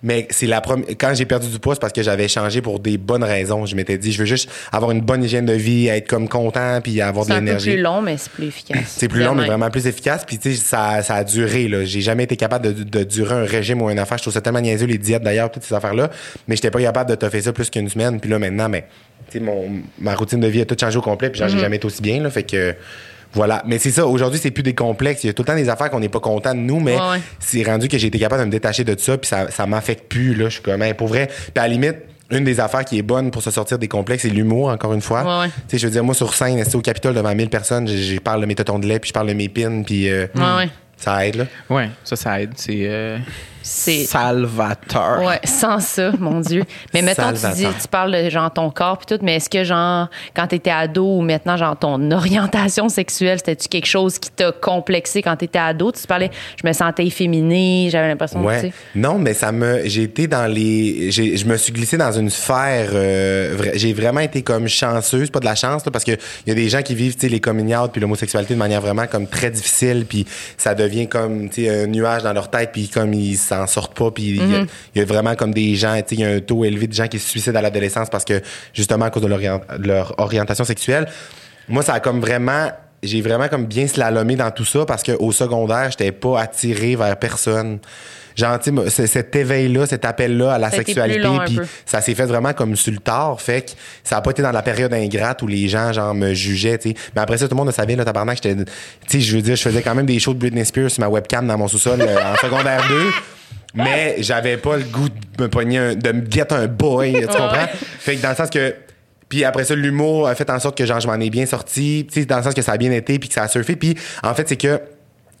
[0.04, 0.86] Mais c'est la première.
[1.00, 3.64] Quand j'ai perdu du poids, c'est parce que j'avais changé pour des bonnes raisons.
[3.64, 6.80] Je m'étais dit, je veux juste avoir une bonne hygiène de vie, être comme content,
[6.82, 7.72] puis avoir de C'est l'énergie.
[7.72, 8.80] plus long, mais c'est plus efficace.
[8.86, 10.24] C'est plus long, mais vraiment plus efficace.
[10.26, 11.84] Puis, tu sais, ça, ça a duré, là.
[11.84, 14.18] J'ai jamais été capable de, de durer un régime ou une affaire.
[14.18, 16.10] Je trouve ça tellement niaiseux, les diètes d'ailleurs, toutes ces affaires-là.
[16.48, 18.20] Mais j'étais pas capable de toffer ça plus qu'une semaine.
[18.20, 18.84] Puis là, maintenant, mais,
[19.30, 21.30] tu sais, mon, ma routine de vie a tout changé au complet.
[21.30, 21.52] Puis, genre, Mm-hmm.
[21.52, 22.28] j'ai jamais été aussi bien, là.
[22.28, 22.74] Fait que,
[23.34, 23.62] voilà.
[23.66, 24.06] Mais c'est ça.
[24.06, 25.24] Aujourd'hui, c'est plus des complexes.
[25.24, 26.94] Il y a tout le temps des affaires qu'on n'est pas content de nous, mais
[26.96, 27.20] Ouais, ouais.
[27.40, 29.18] c'est rendu que j'ai été capable de me détacher de ça.
[29.18, 30.44] Puis, ça, ça m'affecte plus, là.
[30.46, 31.26] Je suis comme, hey, pour vrai.
[31.28, 31.96] Puis, à la limite,
[32.30, 35.02] une des affaires qui est bonne pour se sortir des complexes, c'est l'humour, encore une
[35.02, 35.22] fois.
[35.22, 35.50] Ouais, ouais.
[35.68, 37.96] Tu sais, je veux dire, moi, sur scène, c'est au Capitole devant 1000 personnes, je,
[37.96, 40.26] je parle de mes tétons de lait, puis je parle de mes pins, puis euh,
[40.34, 40.68] Ouais, ouais.
[40.96, 41.44] ça aide, là.
[41.68, 42.52] Ouais, ça, ça aide.
[42.56, 42.78] C'est.
[42.88, 43.18] euh,
[43.66, 45.22] c'est Salvateur.
[45.22, 46.64] Ouais, sans ça, mon Dieu.
[46.92, 49.64] Mais mettons, tu, dis, tu parles de genre ton corps puis tout, mais est-ce que
[49.64, 54.52] genre quand t'étais ado ou maintenant genre ton orientation sexuelle, c'était-tu quelque chose qui t'a
[54.52, 55.90] complexé quand t'étais ado?
[55.92, 56.30] Tu parlais,
[56.62, 58.60] je me sentais efféminée, j'avais l'impression que, tu Ouais.
[58.60, 58.72] sais.
[58.94, 59.80] Non, mais ça me.
[59.86, 61.10] J'ai été dans les.
[61.10, 62.90] Je me suis glissé dans une sphère.
[62.92, 66.48] euh, vra- j'ai vraiment été comme chanceuse, pas de la chance, là, parce que il
[66.48, 68.80] y a des gens qui vivent, tu sais, les coming out puis l'homosexualité de manière
[68.82, 70.26] vraiment comme très difficile, puis
[70.58, 73.96] ça devient comme, tu sais, un nuage dans leur tête, puis comme ils s'en sortent
[73.96, 74.68] pas, puis il y a- Mm-hmm.
[74.96, 76.92] y, a vraiment comme des gens, tu sais, il y a un taux élevé de
[76.92, 78.40] gens qui se suicident à l'adolescence parce que
[78.72, 81.06] justement à cause de leur orientation sexuelle.
[81.68, 82.70] Moi, ça a comme vraiment
[83.02, 87.18] j'ai vraiment comme bien slalomé dans tout ça parce qu'au secondaire, j'étais pas attiré vers
[87.18, 87.78] personne.
[88.34, 92.74] Genre, cet éveil-là, cet appel-là à la Ça sexualité, puis ça s'est fait vraiment comme
[92.76, 93.40] sur le tard.
[93.42, 93.70] Fait que
[94.02, 96.88] ça a pas été dans la période ingrate où les gens, genre, me jugeaient, tu
[96.90, 96.96] sais.
[97.14, 98.72] Mais après ça, tout le monde le savait, là, tabarnak, j'étais, tu
[99.06, 101.08] sais, je veux dire, je faisais quand même des shows de Britney Spears sur ma
[101.08, 102.94] webcam dans mon sous-sol euh, en secondaire 2.
[103.74, 107.26] Mais j'avais pas le goût de me pogner un- de me get un boy, tu
[107.26, 107.66] comprends?
[107.98, 108.74] Fait que dans le sens que
[109.28, 112.06] puis après ça, l'humour a fait en sorte que genre, je m'en ai bien sorti,
[112.28, 113.74] dans le sens que ça a bien été, puis que ça a surfé.
[113.74, 114.80] Puis en fait, c'est que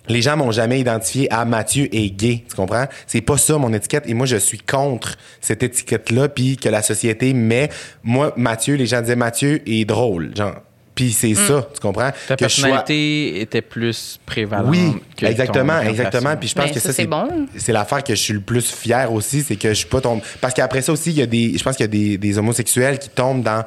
[0.08, 2.86] les gens m'ont jamais identifié à Mathieu est gay, tu comprends?
[3.06, 6.82] C'est pas ça mon étiquette et moi je suis contre cette étiquette-là puis que la
[6.82, 7.68] société met
[8.02, 10.56] moi Mathieu, les gens disaient Mathieu est drôle, genre.
[10.94, 12.10] Puis c'est ça, tu comprends?
[12.28, 14.68] Ta que je sois- personnalité était plus prévalente.
[14.70, 16.36] oui, que exactement, ton exactement.
[16.36, 17.28] Puis je pense Mais que ça, ça, c'est bon.
[17.56, 20.22] C'est l'affaire que je suis le plus fier aussi, c'est que je suis pas tombé.
[20.40, 21.58] Parce qu'après ça aussi, il y a des.
[21.58, 23.64] Je pense qu'il y a des, des homosexuels qui tombent dans.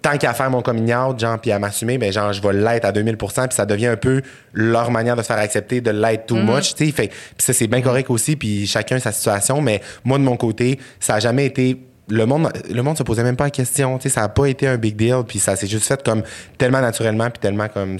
[0.00, 2.84] Tant qu'à faire mon coming out, genre, puis à m'assumer, ben genre, je vais l'être
[2.84, 6.26] à 2000% puis ça devient un peu leur manière de se faire accepter, de l'être
[6.26, 6.92] too much, tu sais.
[6.92, 10.78] Puis ça, c'est bien correct aussi, puis chacun sa situation, mais moi, de mon côté,
[11.00, 11.76] ça a jamais été
[12.08, 14.46] le monde le monde se posait même pas la question tu sais ça a pas
[14.46, 16.22] été un big deal puis ça s'est juste fait comme
[16.56, 17.98] tellement naturellement puis tellement comme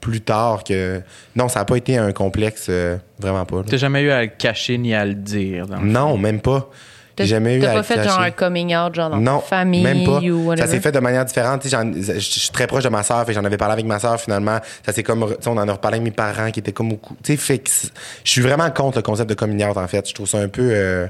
[0.00, 1.00] plus tard que
[1.36, 3.62] non ça a pas été un complexe euh, vraiment pas.
[3.68, 5.66] T'as jamais eu à le cacher ni à le dire.
[5.66, 6.70] dans le non même pas
[7.14, 8.08] T'as j'ai jamais eu t'as à pas le fait cacher.
[8.08, 10.18] genre un coming out, genre dans non, ta famille même pas.
[10.20, 10.66] ou whatever?
[10.66, 11.60] Ça s'est fait de manière différente.
[11.60, 14.58] Tu Je suis très proche de ma sœur, j'en avais parlé avec ma sœur finalement.
[14.84, 16.90] Ça c'est comme, tu sais, on en a reparlé avec mes parents qui étaient comme
[16.92, 17.14] au cou.
[17.22, 17.92] Tu sais, c'est-
[18.24, 20.08] je suis vraiment contre le concept de coming out en fait.
[20.08, 21.06] Je trouve ça un peu, euh,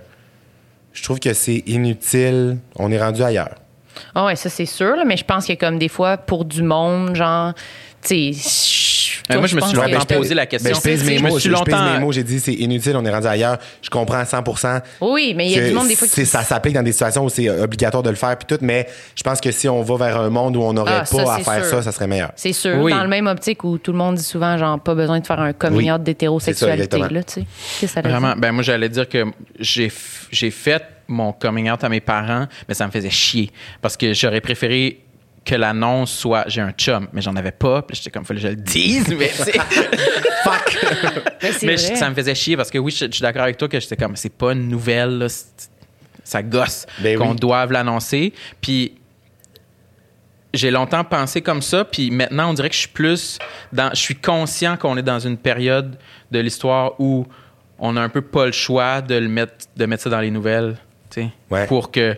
[0.93, 2.59] je trouve que c'est inutile.
[2.76, 3.55] On est rendu ailleurs.
[4.14, 7.14] Ah ouais, ça c'est sûr, mais je pense que comme des fois pour du monde,
[7.14, 7.53] genre,
[8.03, 8.91] tu sais,
[9.31, 10.70] Euh, moi, je me suis longtemps que- posé la question.
[10.70, 11.39] Ben, je pèse mes mots.
[11.39, 12.12] suis Je, je pèse longtemps- mes mots.
[12.12, 12.97] J'ai dit c'est inutile.
[12.97, 13.59] On est rendu ailleurs.
[13.81, 14.43] Je comprends à 100
[15.01, 16.93] Oui, mais il y a du monde des fois c'est- qui ça s'applique dans des
[16.93, 18.62] situations où c'est obligatoire de le faire puis tout.
[18.64, 21.16] Mais je pense que si on va vers un monde où on n'aurait Ah, ça,
[21.23, 21.77] pas à faire sûr.
[21.79, 22.33] ça, ça serait meilleur.
[22.37, 22.93] C'est sûr, Oui.
[22.93, 25.41] dans le même optique où tout le monde dit souvent, genre, pas besoin de faire
[25.41, 25.93] un coming Oui.
[25.93, 27.41] out d'hétérosexualité, là, tu sais.
[27.81, 28.37] Qu'est-ce que ça veut Vraiment, dire?
[28.39, 29.25] ben moi j'allais dire que
[29.61, 29.91] j'ai
[30.51, 33.51] fait mon coming out à mes parents, mais ça me faisait chier
[33.81, 35.01] parce que j'aurais préféré
[35.45, 38.47] que l'annonce soit j'ai un chum, mais j'en avais pas, puis j'étais comme fallait que
[38.47, 39.53] je le dise, mais tu sais,
[40.45, 40.78] fuck.
[41.43, 41.95] Mais c'est mais vrai.
[41.95, 43.80] je- ça me faisait chier parce que oui, je, je suis d'accord avec toi que
[43.80, 45.68] j'étais comme c'est pas une nouvelle, là, c'est-
[46.24, 47.36] ça gosse Ben qu'on oui.
[47.36, 48.95] doive l'annoncer, puis
[50.55, 53.38] j'ai longtemps pensé comme ça, puis maintenant on dirait que je suis plus
[53.72, 55.97] dans, je suis conscient qu'on est dans une période
[56.30, 57.26] de l'histoire où
[57.78, 60.30] on a un peu pas le choix de le mettre, de mettre ça dans les
[60.30, 60.76] nouvelles,
[61.11, 61.66] tu sais, Ouais.
[61.66, 62.16] pour que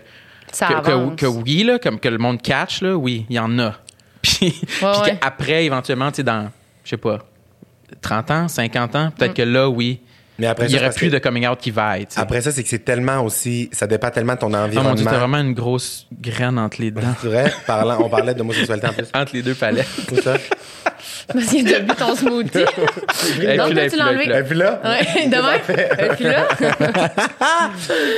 [0.54, 1.16] Ça que, que- avance.
[1.16, 3.72] que oui là, comme que le monde catch là, oui, il y en a.
[4.22, 5.18] Puis, puis ouais.
[5.20, 6.50] qu'après éventuellement, tu sais, dans,
[6.82, 7.18] je sais pas,
[8.00, 9.34] 30 ans, 50 ans, peut-être Mm.
[9.34, 10.00] que là, oui,
[10.38, 12.06] Mais après il ça, y aurait plus que- de coming out qui vaille.
[12.06, 12.20] tu sais.
[12.20, 13.68] Après ça, c'est que c'est tellement aussi.
[13.72, 14.90] Ça dépend tellement de ton environnement.
[14.90, 17.02] mon dieu, vraiment une grosse graine entre les dents.
[17.22, 19.06] C'est vrai, parlant, on parlait d'homosexualité en plus.
[19.14, 19.86] entre les deux palettes.
[20.08, 20.34] Tout ça?
[21.32, 22.58] Parce qu'il a bu ton smoothie.
[22.58, 24.26] Et toi, là, tu et l'as puis enlevé.
[24.26, 25.54] là, Et puis là, Ouais, demain.
[25.98, 26.48] Et puis là,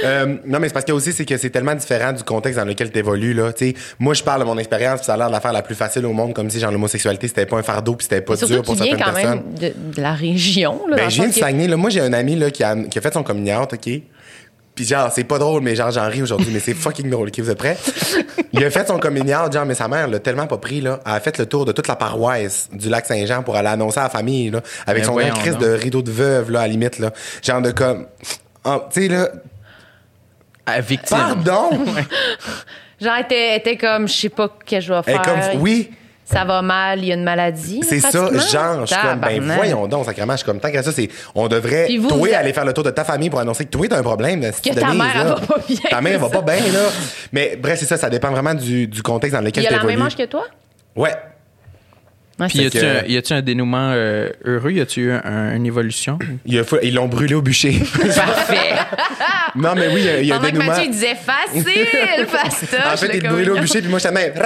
[0.05, 2.65] euh, non, mais c'est parce que aussi, c'est que c'est tellement différent du contexte dans
[2.65, 3.35] lequel tu évolues.
[3.35, 3.51] Là.
[3.99, 6.07] Moi, je parle de mon expérience, puis ça a l'air de l'affaire la plus facile
[6.07, 8.63] au monde, comme si genre l'homosexualité, c'était pas un fardeau, puis c'était pas surtout dur
[8.63, 9.43] pour tu viens certaines quand personnes.
[9.61, 10.81] même de, de la région.
[10.89, 11.69] Là, Ben, je viens de Saguenay.
[11.69, 11.77] Là.
[11.77, 13.89] Moi, j'ai un ami là, qui, a, qui a fait son coming out, OK?
[14.75, 17.29] Puis genre, c'est pas drôle, mais genre, j'en ris aujourd'hui, mais c'est fucking drôle.
[17.29, 17.79] OK, vous êtes prêts?
[18.53, 21.01] Il a fait son coming out, genre, mais sa mère l'a tellement pas pris, là.
[21.07, 24.01] Elle a fait le tour de toute la paroisse du lac Saint-Jean pour aller annoncer
[24.01, 24.61] à la famille, là.
[24.87, 27.11] Avec son crise de rideau de veuve, là, à la limite, là.
[27.43, 28.07] Genre de comme.
[28.65, 29.31] Tu sais, là.
[30.67, 31.17] à victime.
[31.17, 31.71] Pardon!
[33.01, 35.25] Genre, elle était, elle était comme, je sais pas ce que je vais Elle est
[35.25, 35.51] faire.
[35.53, 35.91] comme, oui,
[36.29, 37.81] Ça va mal, il y a une maladie.
[37.89, 40.83] c'est ça, genre, je suis comme, ben voyons donc, sacrément, je suis comme, tant que
[40.83, 43.39] ça, c'est, on devrait, vous, toi, vous aller faire le tour de ta famille pour
[43.39, 44.41] annoncer que toi, t'as un problème.
[44.41, 46.81] Que ta mère, elle va pas bien, Ta mère va pas bien, là.
[47.33, 49.75] Mais bref, c'est ça, ça dépend vraiment du, du contexte dans lequel Il a tu
[49.77, 50.07] la même évolues.
[50.07, 50.45] âge que toi?
[50.97, 51.13] Ouais.
[52.39, 54.71] Ouais, Puis y a-tu que- un, y a-tu un dénouement euh, heureux?
[54.71, 56.19] Y a-tu eu un- une évolution?
[56.45, 57.81] Il a ils l'ont brûlé au bûcher.
[58.15, 58.75] Parfait.
[59.57, 60.67] non, mais oui, il y a, y a un dénouement.
[60.67, 61.65] Mathieu il disait facile,
[62.29, 62.79] fastoche.
[62.93, 64.35] En fait, le il est brûlé au bûcher, puis moi, j'étais même.
[64.35, 64.43] Sur,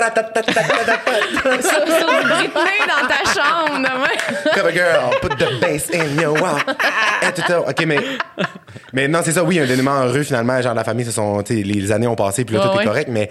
[2.38, 3.88] rythmé dans ta chambre.
[4.02, 4.52] ouais.
[4.54, 6.64] Cover girl, put the bass in your walk.
[7.22, 7.60] Et tout ça.
[7.60, 7.98] OK, mais.
[8.92, 10.60] Mais non, c'est ça, oui, un dénouement heureux, finalement.
[10.62, 11.42] Genre, la famille, ce sont.
[11.48, 12.84] les années ont passé, puis là, Ouais, tout ouais.
[12.84, 13.28] est correct, mais.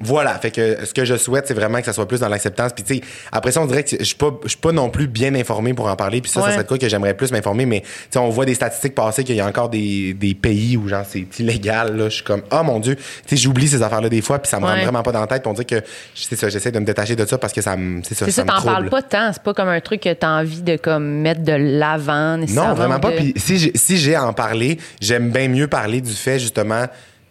[0.00, 2.72] Voilà, fait que ce que je souhaite, c'est vraiment que ça soit plus dans l'acceptance.
[2.72, 3.00] Puis tu sais,
[3.32, 5.74] après ça, on dirait que je suis pas, je suis pas non plus bien informé
[5.74, 6.20] pour en parler.
[6.20, 7.66] Puis ça, ça serait quoi que j'aimerais plus m'informer.
[7.66, 10.76] Mais tu sais, on voit des statistiques passer qu'il y a encore des, des pays
[10.76, 11.96] où genre c'est illégal.
[11.96, 14.48] Là, je suis comme, oh mon dieu, tu sais, j'oublie ces affaires-là des fois, puis
[14.48, 14.70] ça me Ouais.
[14.70, 15.42] rentre vraiment pas dans la tête.
[15.42, 15.82] Puis on dirait que
[16.14, 18.30] c'est ça, j'essaie de me détacher de ça parce que ça me, c'est ça, C'est
[18.30, 19.32] ça, ça t'en parles pas tant.
[19.32, 22.36] C'est pas comme un truc que t'as envie de comme mettre de l'avant.
[22.36, 23.10] Non, vraiment pas.
[23.10, 26.38] de- Puis si j'ai, si j'ai à en parler, j'aime bien mieux parler du fait,
[26.38, 26.84] justement,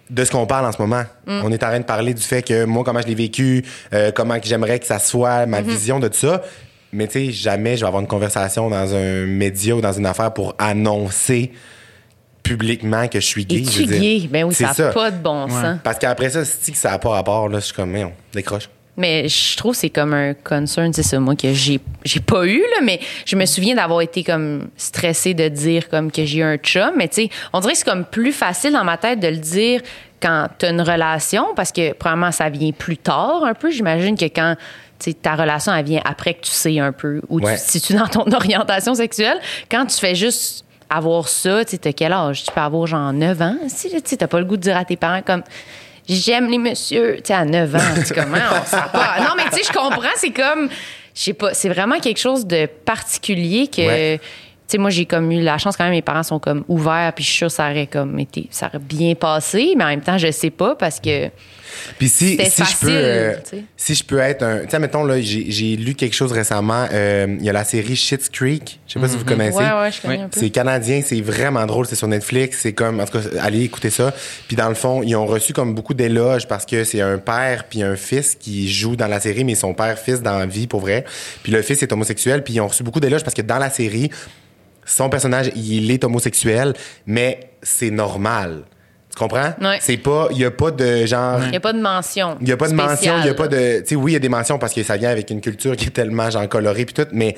[0.09, 1.03] de ce qu'on parle en ce moment.
[1.25, 1.41] Mm.
[1.43, 4.11] On est en train de parler du fait que moi, comment je l'ai vécu, euh,
[4.13, 5.65] comment j'aimerais que ça soit, ma Mm-hmm.
[5.65, 6.41] vision de tout ça.
[6.93, 10.05] Mais tu sais, jamais je vais avoir une conversation dans un média ou dans une
[10.05, 11.51] affaire pour annoncer
[12.43, 13.63] publiquement que je suis gay.
[13.69, 13.99] je veux dire.
[13.99, 14.27] gay?
[14.31, 15.79] Ben oui, ça n'a pas de bon sens.
[15.83, 18.13] Parce qu'après ça, si que ça n'a pas rapport, là, je suis comme, mais on
[18.33, 18.69] décroche.
[18.97, 22.45] Mais je trouve que c'est comme un concern, c'est ça, moi, que j'ai, j'ai pas
[22.47, 26.39] eu, là, mais je me souviens d'avoir été comme stressée de dire comme que j'ai
[26.39, 26.91] eu un chum.
[26.97, 29.37] Mais tu sais, on dirait que c'est comme plus facile dans ma tête de le
[29.37, 29.81] dire
[30.19, 33.69] quand t'as une relation, parce que probablement ça vient plus tard un peu.
[33.69, 34.55] J'imagine que quand
[35.21, 37.55] ta relation, elle vient après que tu sais un peu où Ouais.
[37.55, 39.37] tu te situes dans ton orientation sexuelle.
[39.69, 42.43] Quand tu fais juste avoir ça, tu sais, t'as quel âge?
[42.45, 43.57] Tu peux avoir genre 9 ans.
[43.67, 45.43] Si, tu t'as pas le goût de dire à tes parents comme
[46.07, 47.79] j'aime les messieurs, tu à 9 ans.
[48.05, 49.17] Tu comment on sait pas.
[49.19, 50.69] Non, mais tu sais, je comprends, c'est comme,
[51.15, 54.17] je sais pas, c'est vraiment quelque chose de particulier que.
[54.67, 57.13] Tu sais, moi, j'ai comme eu la chance quand même, mes parents sont comme ouverts,
[57.15, 59.87] puis je suis sûre que ça aurait comme été, ça aurait bien passé, mais en
[59.87, 61.29] même temps, je sais pas parce que.
[61.99, 63.33] Puis si, si je peux, euh,
[63.77, 66.85] si je peux être un, tu sais, mettons là, j'ai lu quelque chose récemment.
[66.91, 68.79] euh, Il y a la série Schitt's Creek.
[68.87, 69.57] Je sais pas si vous connaissez.
[69.57, 70.21] Ouais, ouais, je connais Oui.
[70.23, 70.39] un peu.
[70.39, 73.89] C'est canadien, c'est vraiment drôle, c'est sur Netflix, c'est comme en tout cas allez écouter
[73.89, 74.13] ça.
[74.47, 77.65] Puis dans le fond, ils ont reçu comme beaucoup d'éloges parce que c'est un père
[77.69, 80.67] puis un fils qui jouent dans la série mais son père fils dans la vie
[80.67, 81.05] pour vrai.
[81.43, 83.69] Puis le fils est homosexuel puis ils ont reçu beaucoup d'éloges parce que dans la
[83.69, 84.09] série
[84.87, 86.73] son personnage il est homosexuel
[87.05, 88.63] mais c'est normal.
[89.11, 89.53] Tu comprends?
[89.61, 89.77] Ouais.
[89.81, 92.37] C'est pas il y a pas de genre Il n'y a pas de mention.
[92.39, 93.79] il n'y a pas de mention, il n'y a pas de.
[93.79, 95.75] Tu sais, oui, il y a des mentions parce que ça vient avec une culture
[95.75, 97.35] qui est tellement genre colorée puis tout, mais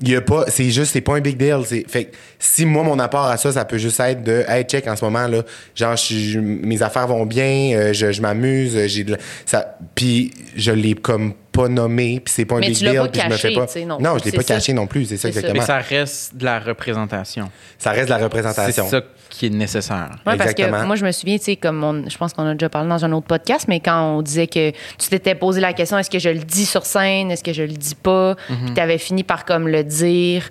[0.00, 0.44] il y a pas.
[0.48, 1.58] C'est juste, c'est pas un big deal.
[1.66, 4.64] C'est, fait que si moi, mon apport à ça, ça peut juste être de, hey,
[4.64, 5.42] check, en ce moment, là,
[5.74, 9.04] genre, je mes affaires vont bien, euh, je, je m'amuse, j'ai
[9.44, 9.76] ça.
[9.94, 13.28] Puis je l'ai comme pas nommé, puis c'est pas un Mais big deal, puis je
[13.28, 13.66] me fais pas.
[13.86, 13.98] non.
[14.00, 14.54] non, je l'ai C'est pas ça.
[14.54, 15.40] caché non plus, c'est ça C'est ça.
[15.40, 15.60] exactement.
[15.60, 17.50] Mais ça reste de la représentation.
[17.78, 18.88] Ça reste de la C'est représentation.
[18.88, 19.00] ça
[19.30, 20.10] qui est nécessaire.
[20.26, 20.86] Oui, parce que Exactement.
[20.86, 23.04] moi, je me souviens, tu sais, comme on- je pense qu'on a déjà parlé dans
[23.04, 26.18] un autre podcast, mais quand on disait que tu t'étais posé la question, est-ce que
[26.18, 29.22] je le dis sur scène, est-ce que je le dis pas, puis tu avais fini
[29.24, 30.48] par comme le dire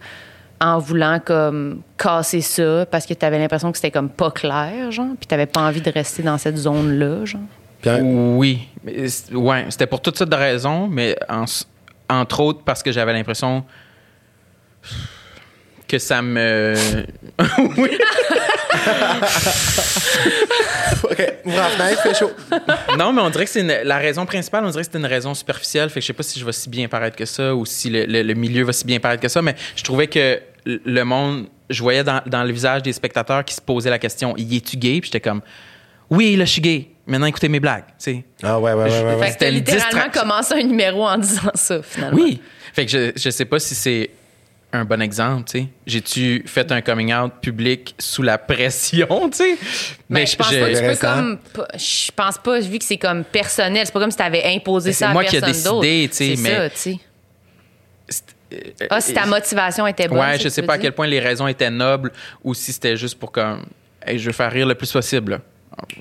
[0.60, 4.92] en voulant comme casser ça parce que tu avais l'impression que c'était comme pas clair,
[4.92, 7.42] genre, puis tu pas envie de rester dans cette zone-là, genre.
[8.02, 8.68] Oui.
[9.08, 11.46] C'est- Ouais, c'était pour toutes sortes de raisons, mais en-
[12.10, 13.64] entre autres parce que j'avais l'impression
[15.88, 16.74] que ça me.
[17.78, 17.98] oui.
[21.04, 22.32] OK, fait chaud.
[22.98, 25.06] Non, mais on dirait que c'est une- la raison principale, on dirait que c'était une
[25.06, 25.90] raison superficielle.
[25.90, 27.90] Fait que je sais pas si je vais si bien paraître que ça ou si
[27.90, 31.04] le, le- le milieu va si bien paraître que ça, mais je trouvais que le
[31.04, 34.58] monde, je voyais dans, dans le visage des spectateurs qui se posaient la question Y
[34.58, 35.42] es-tu gay Puis j'étais comme
[36.10, 36.90] Oui, là, je suis gay.
[37.08, 37.86] Maintenant, écoutez mes blagues.
[37.88, 38.26] tu sais.
[38.44, 39.16] Ah ouais, ouais, ouais, ouais.
[39.16, 39.28] ouais.
[39.28, 42.18] Fait que t'as littéralement commencé un numéro en disant ça, finalement.
[42.22, 42.42] Oui.
[42.74, 44.10] Fait que je, je sais pas si c'est
[44.74, 45.68] un bon exemple, tu sais.
[45.86, 49.58] J'ai-tu fait un coming out public sous la pression, tu sais?
[50.10, 51.16] Mais je pense pas que tu peux Intéressant.
[51.16, 51.38] comme.
[51.54, 53.86] pas- Je pense pas, vu que c'est comme personnel.
[53.86, 55.82] C'est pas comme si t'avais imposé Mais ça c'est à moi qui ai personne d'autre.
[55.84, 57.00] décidé, tu sais, C'est mais- ça, tu sais.
[58.10, 60.20] c'est- Ah, si ta motivation était bonne.
[60.20, 62.12] Ouais, c'est je sais pas à quel point les raisons étaient nobles
[62.44, 63.66] ou si c'était juste pour comme,
[64.06, 65.32] hey, je veux faire rire le plus possible.
[65.34, 65.40] là.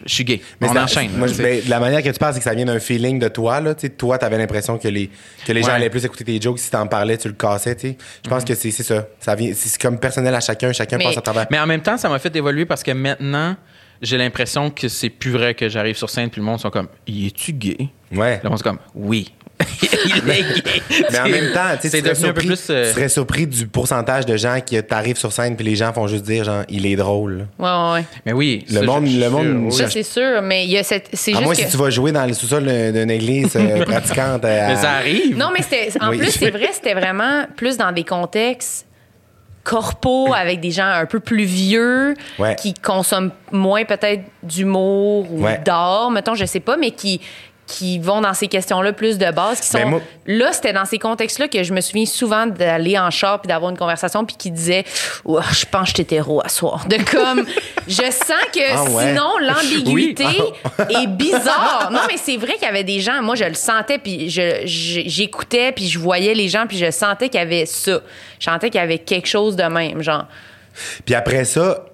[0.07, 0.41] Je suis gay.
[0.61, 1.11] Mais on c'est- enchaîne.
[1.17, 3.61] Moi, ben, la manière que tu parles, c'est que ça vient d'un feeling de toi.
[3.61, 3.89] Là, tu sais.
[3.91, 5.11] toi, tu avais l'impression que les,
[5.45, 6.59] que les gens allaient plus écouter tes jokes.
[6.59, 7.75] Si tu en parlais, tu le cassais.
[7.77, 7.97] tu sais.
[8.25, 9.07] Je pense que c'est c'est ça.
[9.21, 10.73] ça vient, c'est comme personnel à chacun.
[10.73, 11.47] Chacun Mais- passe à travers.
[11.51, 13.57] Mais en même temps, ça m'a fait évoluer parce que maintenant,
[14.03, 16.89] j'ai l'impression que c'est plus vrai que j'arrive sur scène puis le monde sont comme,
[17.07, 17.89] y es-tu gay?
[18.13, 18.41] Ouais.
[18.43, 19.33] Le monde comme, oui.
[19.83, 20.83] Il est gay.
[21.11, 22.67] Mais en même temps, tu sais, tu serais plus.
[22.71, 25.93] euh, tu serais surpris du pourcentage de gens qui t'arrivent sur scène puis les gens
[25.95, 27.47] font juste dire genre il est drôle.
[27.59, 28.05] Ouais, ouais.
[28.27, 28.65] Mais oui.
[28.69, 29.73] Le ça, je- monde- je le monde- sûr, oui.
[29.73, 31.09] Ça, c'est sûr, mais il y a cette.
[31.15, 31.61] C'est À juste moins que...
[31.63, 34.45] si tu vas jouer dans le sous-sol d'une église euh, pratiquante.
[34.45, 35.37] euh, Mais ça à- arrive.
[35.37, 35.89] Non, mais c'était.
[36.03, 36.19] En Oui.
[36.19, 38.87] plus, c'est vrai, c'était vraiment plus dans des contextes
[39.65, 42.55] corpaux avec des gens un peu plus vieux Ouais.
[42.57, 45.61] qui consomment moins peut-être d'humour ou Ouais.
[45.65, 47.21] d'art, mettons, je sais pas, mais qui
[47.67, 49.79] qui vont dans ces questions-là plus de base, qui sont...
[49.79, 53.41] Ben, moi- Là, c'était dans ces contextes-là que je me souviens souvent d'aller en char
[53.41, 54.85] puis d'avoir une conversation puis qui disait
[55.25, 56.87] je pense que je à soir.
[56.89, 57.45] De comme,
[57.87, 59.09] je sens que Ah ouais.
[59.09, 60.25] sinon, l'ambiguïté
[60.79, 60.85] Oui.
[61.03, 61.91] est bizarre.
[61.93, 65.73] Non, mais c'est vrai qu'il y avait des gens, moi, je le sentais puis j'écoutais
[65.73, 68.01] puis je voyais les gens puis je sentais qu'il y avait ça.
[68.39, 70.27] Je sentais qu'il y avait quelque chose de même, genre.
[71.05, 71.85] Puis après ça,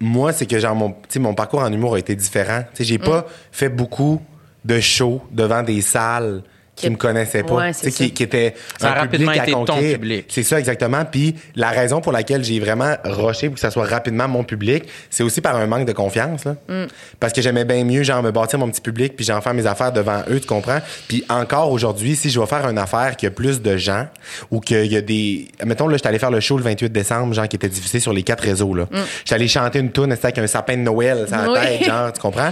[0.00, 2.64] moi, c'est que genre mon, mon parcours en humour a été différent.
[2.78, 3.02] J'ai Mm.
[3.04, 4.20] pas fait beaucoup
[4.64, 6.42] de shows devant des salles
[6.76, 8.38] qui me connaissaient pas, Ouais, tu sais, c'est qui, ça.
[8.80, 9.94] Ça a un rapidement public à été ton conquérir.
[9.94, 10.24] public.
[10.28, 11.04] C'est ça exactement.
[11.04, 14.82] Puis la raison pour laquelle j'ai vraiment rushé pour que ça soit rapidement mon public,
[15.08, 16.56] c'est aussi par un manque de confiance là.
[16.68, 16.86] Mm.
[17.20, 19.66] Parce que j'aimais bien mieux genre me bâtir mon petit public puis j'en faire mes
[19.68, 20.80] affaires devant eux, tu comprends?
[21.06, 24.08] Puis encore aujourd'hui, si je vais faire une affaire qui a plus de gens
[24.50, 27.34] ou qu'il y a des mettons là, j'étais allé faire le show le 28 décembre,
[27.34, 28.88] genre qui était diffusé sur les quatre réseaux là.
[29.24, 31.50] J'étais allé chanter une tune c'était avec un sapin de Noël sur la Mm.
[31.52, 31.58] Oui.
[31.78, 32.50] tête, genre, tu comprends?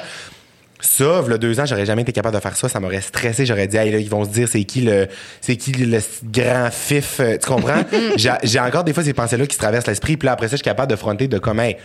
[0.83, 2.68] Ça, le deux ans, j'aurais jamais été capable de faire ça.
[2.68, 3.47] Ça m'aurait stressé.
[3.47, 5.07] J'aurais dit, hey, là, ils vont se dire, c'est qui le,
[5.41, 7.83] c'est qui le grand fif, euh, tu comprends?
[8.16, 10.16] j'ai, j'ai encore des fois ces pensées-là qui se traversent l'esprit.
[10.16, 11.76] Puis là, après ça, je suis capable de fronter de comme, hey,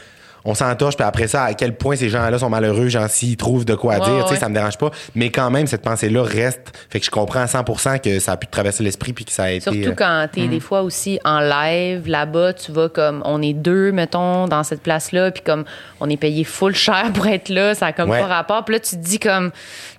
[0.45, 0.95] on s'entorche.
[0.95, 3.95] Puis après ça, à quel point ces gens-là sont malheureux, genre, s'ils trouvent de quoi
[3.95, 4.39] Ouais, dire, tu sais, ouais.
[4.39, 4.91] ça me dérange pas.
[5.15, 6.73] Mais quand même, cette pensée-là reste.
[6.89, 9.31] Fait que je comprends à 100% que ça a pu te traverser l'esprit puis que
[9.31, 9.61] ça a été.
[9.61, 13.53] Surtout euh, quand t'es des fois aussi en live, là-bas, tu vas comme, on est
[13.53, 15.65] deux, mettons, dans cette place-là, puis comme,
[15.99, 18.19] on est payé full cher pour être là, ça a comme Ouais.
[18.19, 18.63] pas rapport.
[18.65, 19.51] Puis là, tu te dis comme,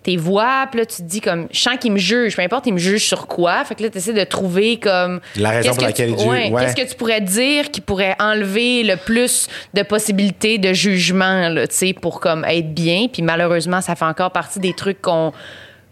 [0.02, 2.66] tes voix, puis là, tu te dis comme, je sens qu'ils me jugent, peu importe,
[2.66, 3.64] ils me jugent sur quoi.
[3.64, 5.20] Fait que là, t'essaies de trouver comme.
[5.36, 6.64] La raison pour que laquelle tu, ils jugent, ouais, ouais.
[6.64, 11.66] Qu'est-ce que tu pourrais dire qui pourrait enlever le plus de possibilités de jugement, là,
[11.66, 13.06] tu sais, pour comme être bien.
[13.12, 15.32] Puis malheureusement, ça fait encore partie des trucs qu'on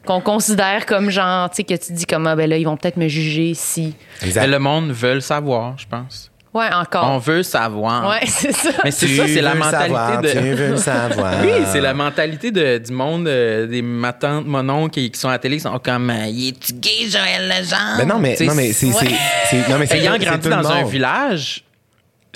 [0.06, 2.76] qu'on considère comme genre, tu sais, que tu dis comme, ah, ben là, ils vont
[2.76, 3.92] peut-être me juger si.
[4.22, 4.42] exact.
[4.42, 6.30] Mais le monde veut le savoir, je pense.
[6.54, 7.10] Ouais, encore.
[7.10, 8.08] On veut savoir.
[8.08, 8.70] Ouais, c'est ça.
[8.84, 10.28] Mais c'est ça, c'est la mentalité savoir, de.
[10.30, 11.34] Tu veux savoir.
[11.42, 15.18] Oui, c'est la mentalité de, du monde euh, des ma tante, mon oncle qui, qui
[15.20, 17.96] sont à la télé, qui sont comme euh, Il est-tu gay, Joël Legendre?
[17.98, 18.92] Mais non, mais, non, mais c'est, Ouais.
[18.94, 19.10] c'est,
[19.50, 21.64] c'est- non, mais c'est Ayant c'est grandi dans un village,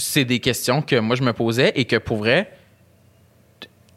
[0.01, 2.51] c'est des questions que moi je me posais et que pour vrai,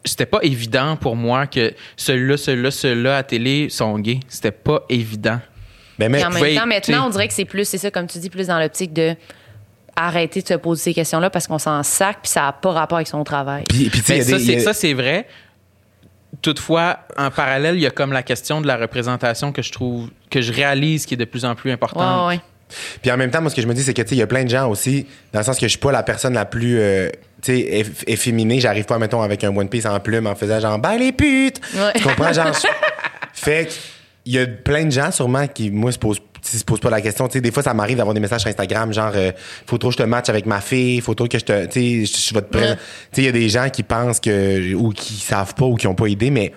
[0.05, 4.19] c'était pas évident pour moi que celui-là, celui-là, celui-là à télé sont gays.
[4.27, 5.39] C'était pas évident.
[5.97, 8.07] Ben, mais, Et en même temps, maintenant, on dirait que c'est plus, c'est ça, comme
[8.07, 9.15] tu dis, plus dans l'optique de
[9.95, 12.97] arrêter de se poser ces questions-là parce qu'on s'en sac puis ça n'a pas rapport
[12.97, 13.63] avec son travail.
[13.69, 15.27] puis, puis a ça, c'est, il y a- ça, c'est vrai.
[16.41, 20.09] Toutefois, en parallèle, il y a comme la question de la représentation que je trouve,
[20.31, 22.27] que je réalise qui est de plus en plus importante.
[22.27, 22.41] ouais, ouais.
[23.01, 24.19] Puis en même temps, moi, ce que je me dis, c'est que, tu sais, il
[24.19, 26.33] y a plein de gens aussi, dans le sens que je suis pas la personne
[26.33, 27.09] la plus, euh,
[27.41, 28.59] tu sais, eff- efféminée.
[28.59, 31.59] J'arrive pas, mettons, avec un One Piece en plume en faisant genre, ben les putes!
[31.75, 31.93] Ouais.
[31.95, 32.31] Tu comprends?
[32.33, 32.67] Genre, je-
[33.33, 33.71] fait que,
[34.25, 36.89] il y a plein de gens, sûrement, qui, moi, se posent, qui se posent pas
[36.89, 37.27] la question.
[37.27, 39.31] Tu sais, des fois, ça m'arrive d'avoir des messages sur Instagram, genre, euh,
[39.67, 42.05] faut trop que je te matche avec ma fille, faut trop que je te, tu
[42.05, 42.57] sais, je, je vais te.
[42.57, 42.77] Tu sais,
[43.17, 45.95] il y a des gens qui pensent que, ou qui savent pas, ou qui ont
[45.95, 46.53] pas idée, mais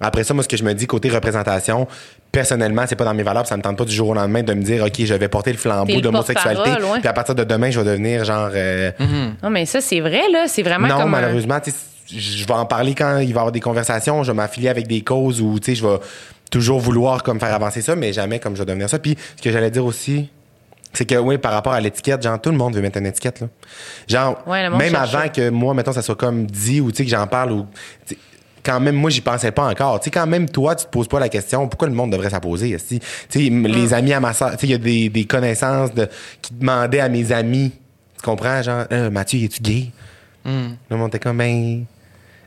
[0.00, 1.86] après ça, moi, ce que je me dis, côté représentation,
[2.32, 4.42] personnellement, c'est pas dans mes valeurs, puis ça me tente pas du jour au lendemain
[4.42, 6.98] de me dire, OK, je vais porter le flambeau le d'homosexualité, porte-parole, ouais.
[7.00, 8.50] puis à partir de demain, je vais devenir genre.
[8.52, 8.90] euh,
[9.42, 10.46] Non, mais ça, c'est vrai, là.
[10.48, 11.10] C'est vraiment non, comme.
[11.10, 11.58] malheureusement,
[12.08, 14.86] je vais en parler quand il va y avoir des conversations, je vais m'affilier avec
[14.88, 15.98] des causes où, tu sais, je vais
[16.50, 18.98] toujours vouloir comme faire avancer ça, mais jamais comme je vais devenir ça.
[18.98, 20.28] Puis, ce que j'allais dire aussi,
[20.92, 23.40] c'est que, oui, par rapport à l'étiquette, genre, tout le monde veut mettre une étiquette,
[23.40, 23.46] là.
[24.08, 27.04] Genre, Ouais, même cherche avant que moi, mettons, ça soit comme dit ou, tu sais,
[27.04, 27.66] que j'en parle ou.
[28.64, 29.98] Quand même, moi, j'y pensais pas encore.
[30.00, 32.30] Tu sais, quand même, toi, tu te poses pas la question, pourquoi le monde devrait
[32.30, 32.70] s'en poser?
[32.70, 33.00] esti?
[33.28, 33.66] Tu sais, Mm.
[33.66, 36.08] les amis à ma soeur, tu sais, il y a des, des connaissances de,
[36.40, 37.72] qui demandaient à mes amis,
[38.16, 38.62] tu comprends?
[38.62, 39.90] Genre, Euh, Mathieu, es-tu gay?
[40.44, 41.84] Le monde était comme, ben.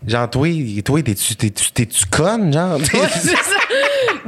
[0.07, 0.47] Genre, toi,
[0.83, 2.77] toi t'es-tu, t'es-tu, t'es-tu conne, genre?
[2.77, 3.35] Ouais, c'est ça.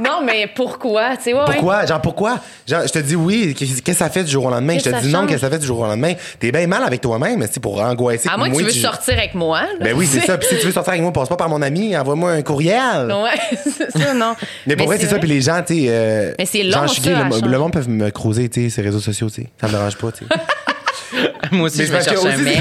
[0.00, 1.16] Non, mais pourquoi?
[1.16, 1.46] Tu sais, ouais, ouais.
[1.46, 1.86] Pourquoi?
[1.86, 2.38] Genre, pourquoi?
[2.66, 4.76] Genre, je te dis oui, qu'est-ce que ça fait du jour au lendemain?
[4.78, 6.14] Je te dis non, qu'est-ce que ça fait du jour au lendemain?
[6.38, 8.28] T'es bien mal avec toi-même, c'est pour angoisser.
[8.28, 9.60] À moins que moi, tu veux sortir avec moi.
[9.62, 9.68] là.
[9.80, 10.36] Ben oui, c'est ça.
[10.38, 13.06] Puis si tu veux sortir avec moi, passe pas par mon ami, envoie-moi un courriel.
[13.12, 14.34] Ouais, c'est ça, non.
[14.66, 15.18] Mais pour vrai, c'est ça.
[15.18, 15.86] Puis les gens, tu sais.
[15.88, 17.10] euh, Mais c'est long, genre, ça, gay,
[17.40, 19.48] le, le monde peut me creuser, tu sais, ces réseaux sociaux, tu sais.
[19.60, 21.22] Ça me dérange pas, tu sais.
[21.52, 22.58] Moi aussi, Mais je vais chercher un mec.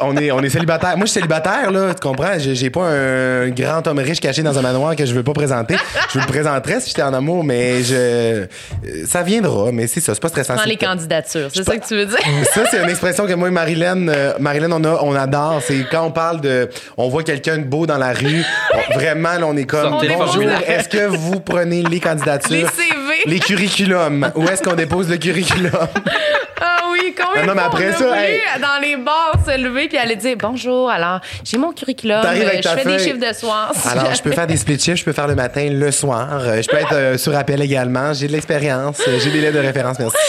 [0.00, 0.96] On est, on est célibataire.
[0.96, 2.32] Moi, je suis célibataire, là, tu comprends?
[2.38, 5.76] J'ai, pas un grand homme riche caché dans un manoir que je veux pas présenter.
[6.08, 7.94] Je vous le présenterais si j'étais en amour, mais je.
[7.96, 8.46] euh,
[9.06, 10.54] Ça viendra, mais c'est ça, c'est pas stressant.
[10.56, 11.48] Prends les candidatures.
[11.52, 12.18] C'est ça que tu veux dire?
[12.54, 15.60] Ça, c'est une expression que moi et Marilyn, euh, Marilyn, on, a, on adore.
[15.66, 16.68] C'est quand on parle de.
[16.96, 18.42] On voit quelqu'un de beau dans la rue.
[18.74, 19.88] on- vraiment, là, on est comme.
[19.90, 22.50] Sortez Bonjour, est-ce que vous prenez les candidatures?
[22.50, 22.96] Les CV.
[23.26, 24.30] Les curriculums.
[24.34, 25.72] Où est-ce qu'on dépose le curriculum?
[26.92, 28.40] Oui, combien non, de mais après ça, hey.
[28.60, 30.90] dans les bars se lever puis aller dire bonjour.
[30.90, 32.98] Alors, j'ai mon curriculum, euh, je fais des feuille.
[32.98, 33.72] chiffres de soir.
[33.90, 36.28] Alors, je peux faire des split shifts, je peux faire le matin, le soir.
[36.40, 38.12] Euh, je peux être euh, sur appel également.
[38.12, 39.00] J'ai de l'expérience.
[39.06, 40.16] Euh, J'ai des lettres de référence, merci.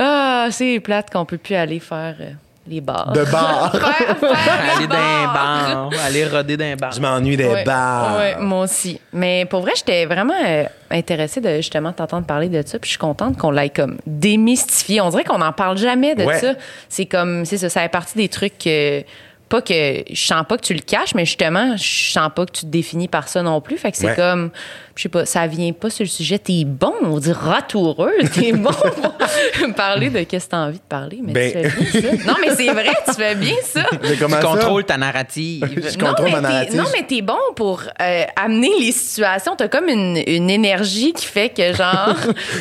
[0.00, 2.30] Ah, c'est plate qu'on peut plus aller faire euh,
[2.68, 3.12] Les bars.
[3.12, 3.72] De bar.
[3.72, 5.88] Faire- faire les Aller d'un bars.
[5.90, 6.92] bar, aller roder d'un bar.
[6.92, 8.16] Je m'ennuie des Ouais, bars.
[8.18, 9.00] ouais, moi aussi.
[9.12, 12.78] Mais pour vrai, j'étais vraiment euh, intéressée de justement t'entendre parler de ça.
[12.78, 15.00] Puis je suis contente qu'on l'ait comme démystifié.
[15.00, 16.38] On dirait qu'on n'en parle jamais de Ouais.
[16.38, 16.52] ça.
[16.88, 19.02] C'est comme, c'est ça, ça fait partie des trucs que.
[19.48, 22.52] Pas que je sens pas que tu le caches, mais justement, je sens pas que
[22.52, 23.78] tu te définis par ça non plus.
[23.78, 24.14] Fait que c'est Ouais.
[24.14, 24.50] comme,
[24.94, 26.38] je sais pas, ça vient pas sur le sujet.
[26.38, 28.12] T'es bon, on dit ratoureux.
[28.34, 29.14] T'es bon pour
[29.76, 31.20] parler de qu'est-ce que t'as envie de parler.
[31.22, 32.26] Mais Ben- tu fais bien ça.
[32.26, 33.84] Non, mais c'est vrai, tu fais bien ça.
[34.02, 34.40] Tu ça?
[34.42, 35.64] contrôles ta narrative.
[35.92, 36.72] Je contrôle non, ma mais narrative.
[36.72, 39.54] t'es- non, mais t'es bon pour euh, amener les situations.
[39.56, 42.14] T'as comme une, une énergie qui fait que, genre.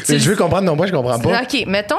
[0.06, 1.42] tu- Je veux comprendre, non, moi, je comprends pas.
[1.42, 1.96] OK, mettons.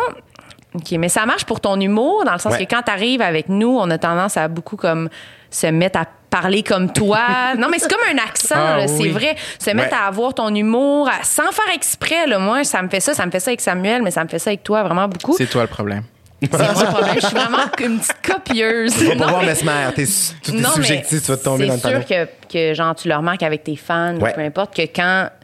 [0.74, 2.66] OK, mais ça marche pour ton humour, dans le sens Ouais.
[2.66, 5.08] que quand t'arrives avec nous, on a tendance à beaucoup comme
[5.50, 7.20] se mettre à parler comme toi.
[7.58, 8.88] non, mais c'est comme un accent, Ah, oui.
[9.02, 9.34] c'est vrai.
[9.58, 9.98] Se mettre Ouais.
[10.02, 12.26] à avoir ton humour à- sans faire exprès.
[12.26, 13.14] Là, moi, ça me fait ça.
[13.14, 15.34] Ça me fait ça avec Samuel, mais ça me fait ça avec toi vraiment beaucoup.
[15.38, 16.02] C'est toi le problème.
[16.40, 17.14] C'est pas le problème.
[17.20, 18.94] Je suis vraiment une petite copieuse.
[18.96, 19.88] Tu vas pas voir Mesmer.
[19.96, 20.04] T'es,
[20.52, 23.16] mais subjectif, tu vas te tomber dans le C'est sûr que, que, genre, tu le
[23.16, 25.38] remarques avec tes fans, ou peu importe, que quand, tu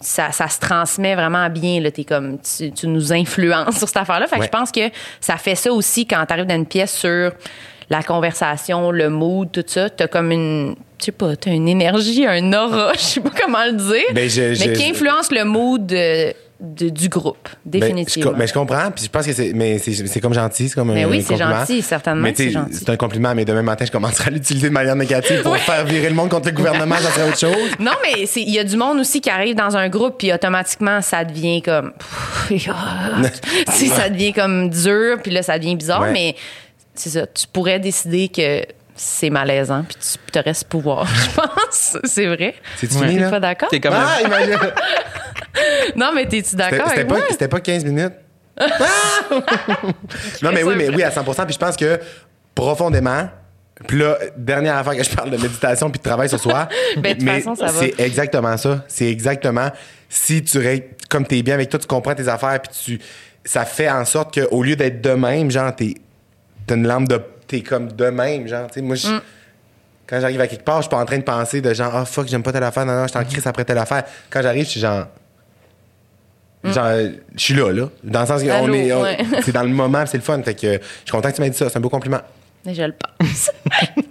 [0.00, 1.80] ça, ça se transmet vraiment bien.
[1.80, 4.26] Là, t'es comme, tu, tu nous influences sur cette affaire-là.
[4.26, 4.88] Fait que je pense que
[5.20, 7.32] ça fait ça aussi quand tu arrives dans une pièce sur
[7.90, 9.90] la conversation, le mood, tout ça.
[9.90, 13.64] T'as comme une, je sais pas, t'as une énergie, un aura, je sais pas comment
[13.64, 17.80] le dire, Ben, je- mais je- qui influence le mood de- de- du groupe, Ben,
[17.80, 18.32] définitivement.
[18.32, 20.74] je, mais je comprends, puis je pense que c'est, mais c'est, c'est comme gentil, c'est
[20.74, 21.60] comme Mais un, oui, c'est compliment.
[21.60, 22.74] gentil, certainement Mais c'est tu sais, gentil.
[22.74, 25.84] c'est un compliment, mais demain matin, je commencerai à l'utiliser de manière négative pour faire
[25.86, 27.70] virer le monde contre le gouvernement, ça serait autre chose.
[27.78, 30.32] Non, mais c'est- il y a du monde aussi qui arrive dans un groupe, puis
[30.32, 31.92] automatiquement, ça devient comme.
[32.50, 36.12] Tu sais, ça devient comme dur, puis là, ça devient bizarre, Ouais.
[36.12, 36.36] mais
[36.94, 37.26] c'est ça.
[37.26, 38.64] Tu pourrais décider que
[38.96, 39.96] c'est malaisant, puis
[40.32, 41.96] tu aurais ce pouvoir, je pense.
[42.04, 42.54] C'est vrai.
[42.76, 43.08] C'est-tu Ouais.
[43.08, 43.30] fini, là?
[43.30, 43.68] pas d'accord?
[43.70, 44.58] T'es comme Ah, imagine!
[45.96, 47.26] Non, mais t'es-tu d'accord c'était avec pas, moi?
[47.30, 48.12] c'était pas 15 minutes.
[48.58, 48.66] Ah!
[50.42, 51.98] non, mais oui, mais oui, à 100% Puis je pense que
[52.54, 53.28] profondément,
[53.86, 56.68] puis là, dernière affaire que je parle de méditation puis de travail ce soir.
[56.98, 57.80] Ben, de mais façon, ça va.
[57.80, 58.84] c'est exactement ça.
[58.88, 59.70] C'est exactement
[60.08, 60.58] si tu
[61.08, 63.00] comme t'es bien avec toi, tu comprends tes affaires puis tu
[63.44, 65.94] ça fait en sorte que au lieu d'être de même, genre t'es
[66.66, 69.20] t'as une lampe de t'es comme de même, genre tu sais moi je Mm.
[70.06, 72.04] quand j'arrive à quelque part, je suis pas en train de penser de genre ah
[72.04, 74.02] fuck, j'aime pas telle affaire, non non, je suis en crise après telle affaire.
[74.28, 75.06] Quand j'arrive, je suis genre
[76.64, 77.88] Genre, euh, je suis là, là.
[78.04, 78.64] Dans le sens que on Mm.
[78.64, 78.92] Allô, est.
[78.92, 79.18] on- ouais.
[79.42, 80.42] C'est dans le moment, c'est le fun.
[80.42, 81.68] Fait que euh, je suis content que tu m'aies dit ça.
[81.70, 82.20] C'est un beau compliment.
[82.66, 83.50] Mais je le pense.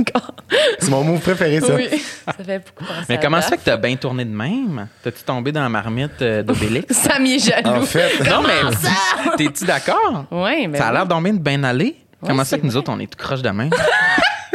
[0.00, 0.34] Encore.
[0.78, 1.74] C'est mon mot préféré, ça.
[1.74, 1.88] Oui.
[2.24, 4.88] Ça fait beaucoup penser Mais comment ça fait que t'as bien tourné de même?
[5.02, 6.94] T'as-tu tombé dans la marmite euh, d'Obélix?
[6.96, 7.68] Ça m'y est jaloux.
[7.68, 8.18] En fait.
[8.24, 10.24] non, mais t'es-tu d'accord?
[10.30, 10.78] Oui, mais.
[10.78, 11.96] Ça a l'air d'en bien de bien aller.
[12.24, 13.68] Comment ça que nous autres, on est tout croche de main?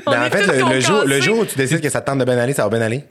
[0.08, 2.18] Mais en fait, le, le jour, le jour où tu décides que ça te tente
[2.20, 3.06] de bien aller, ça va bien aller.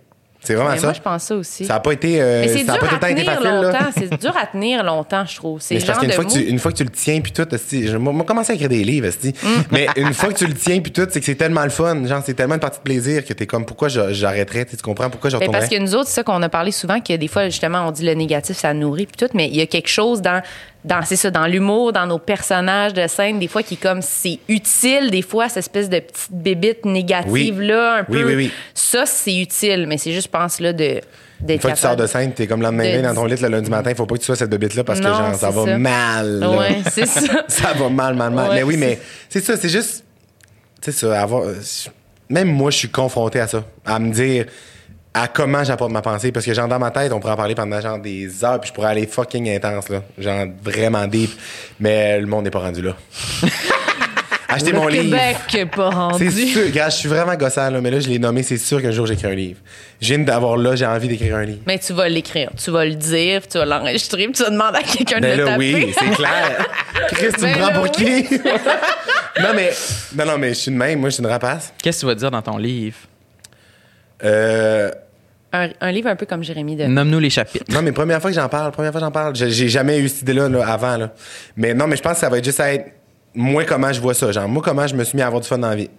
[0.44, 0.86] C'est vraiment Mais ça.
[0.88, 1.64] moi, je pense ça aussi.
[1.64, 2.20] Ça n'a pas été.
[2.20, 3.90] euh, Mais c'est dur à tenir longtemps.
[3.96, 5.60] C'est dur à tenir longtemps, je trouve.
[5.60, 7.96] C'est parce qu'une fois, que tu, une fois que tu le tiens, puis tout, je
[7.96, 9.08] moi, commencé à écrire des livres.
[9.08, 9.30] Mm.
[9.70, 12.04] mais une fois que tu le tiens, puis tout, c'est que c'est tellement le fun.
[12.06, 14.64] Genre, c'est tellement une partie de plaisir que t'es comme, pourquoi j'arrêterais?
[14.64, 15.60] Tu tu comprends pourquoi je retournerais?
[15.60, 17.92] parce que nous autres, c'est ça qu'on a parlé souvent, que des fois, justement, on
[17.92, 20.42] dit le négatif, ça nourrit, puis tout, mais il y a quelque chose dans,
[20.84, 24.38] dans c'est ça, dans l'humour, dans nos personnages de scène, des fois, qui comme, c'est
[24.48, 28.24] utile, des fois, cette espèce de petite bébite négative-là, un Oui, peu.
[28.26, 28.52] oui, oui.
[28.74, 31.00] Ça, c'est utile, mais c'est juste, je pense, là, de,
[31.40, 33.24] d'être Une fois que tu sors de scène, t'es comme le lendemain de- dans ton
[33.26, 35.34] lit le lundi matin, il faut pas que tu sois cette bébite-là parce que genre,
[35.34, 35.78] ça va ça.
[35.78, 36.38] mal.
[36.40, 36.50] là.
[36.50, 37.44] Ouais, c'est ça.
[37.48, 38.48] ça va mal, mal, mal.
[38.50, 40.04] Ouais, mais oui, mais c'est ça, c'est juste.
[40.80, 41.44] Tu sais, ça, avoir.
[42.28, 43.62] Même moi, je suis confronté à ça.
[43.84, 44.46] À me dire
[45.14, 46.32] à comment j'apporte ma pensée.
[46.32, 48.68] Parce que, genre, dans ma tête, on pourrait en parler pendant, genre, des heures, puis
[48.68, 50.02] je pourrais aller fucking intense, là.
[50.18, 51.30] Genre, vraiment deep.
[51.80, 52.96] Mais le monde n'est pas rendu là.
[54.48, 55.18] Achetez mon Le livre.
[55.48, 56.30] Québec pas rendu.
[56.30, 56.64] C'est sûr.
[56.66, 58.42] Regarde, je suis vraiment gossant, là, mais là, je l'ai nommé.
[58.42, 59.58] C'est sûr qu'un jour, j'écris un livre.
[59.98, 61.60] Je viens d'avoir là, j'ai envie d'écrire un livre.
[61.66, 64.50] Mais tu vas l'écrire, tu vas le dire, puis tu vas l'enregistrer, puis tu vas
[64.50, 65.74] demander à quelqu'un de Ben le là, taper.
[65.74, 66.66] oui, c'est clair.
[67.12, 67.90] Chris, tu Ben me prends là, pour oui.
[68.26, 68.38] qui?
[69.40, 69.72] non, mais,
[70.16, 71.00] non, non, mais je suis de même.
[71.00, 71.72] Moi, je suis une rapace.
[71.82, 72.96] Qu'est-ce que tu vas dire dans ton livre?
[74.24, 74.90] Euh,
[75.52, 76.84] un, un livre un peu comme Jérémy de.
[76.84, 77.64] Nomme-nous les chapitres.
[77.68, 79.36] non, mais première fois que j'en parle, première fois que j'en parle.
[79.36, 80.96] J'ai jamais eu cette idée-là là, avant.
[80.96, 81.12] Là.
[81.56, 82.86] Mais non, mais je pense que ça va être juste à être
[83.34, 84.32] moi comment je vois ça.
[84.32, 85.90] Genre, moi comment je me suis mis à avoir du fun dans la vie.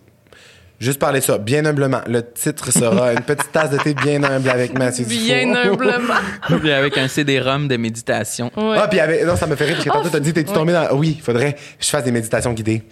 [0.80, 2.02] Juste parler de ça, bien humblement.
[2.08, 6.16] Le titre sera une petite tasse de thé bien humble avec Mathieu Bien humblement.
[6.60, 8.52] Puis avec un CD-ROM de méditation.
[8.58, 8.78] Ouais.
[8.78, 9.24] Ah, puis avec...
[9.24, 10.94] non, ça me fait rire parce que tantôt, t'as dit, t'es-tu tombé dans.
[10.98, 12.84] Oui, il faudrait que je fasse des méditations guidées.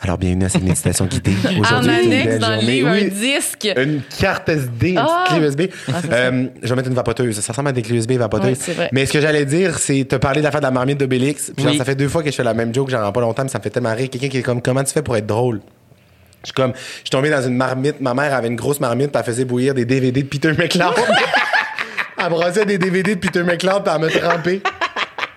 [0.00, 1.32] Alors, bienvenue à cette méditation guidée.
[1.60, 3.04] Aujourd'hui, une annexe dans le livre, Oui.
[3.04, 3.68] un disque.
[3.76, 5.24] Une carte SD, une Ah!
[5.28, 5.60] petite clé USB.
[5.88, 5.92] Ah.
[6.12, 7.40] Euh, je vais mettre une vapoteuse.
[7.40, 8.48] Ça ressemble à des clés USB vapoteuses.
[8.50, 8.90] Oui, c'est vrai.
[8.92, 11.52] mais ce que j'allais dire, c'est te parler de l'affaire de la marmite d'Obélix.
[11.56, 11.78] Puis genre, Oui.
[11.78, 13.58] ça fait deux fois que je fais la même joke, genre pas longtemps, mais ça
[13.58, 14.10] me fait tellement rire.
[14.10, 15.60] Quelqu'un qui est comme, comment tu fais pour être drôle?
[16.42, 18.00] Je suis comme, je suis tombé dans une marmite.
[18.02, 20.92] Ma mère avait une grosse marmite, puis elle faisait bouillir des DVD de Peter McLeod.
[22.18, 24.60] elle brassait des DVD de Peter McLeod, puis elle me trempait.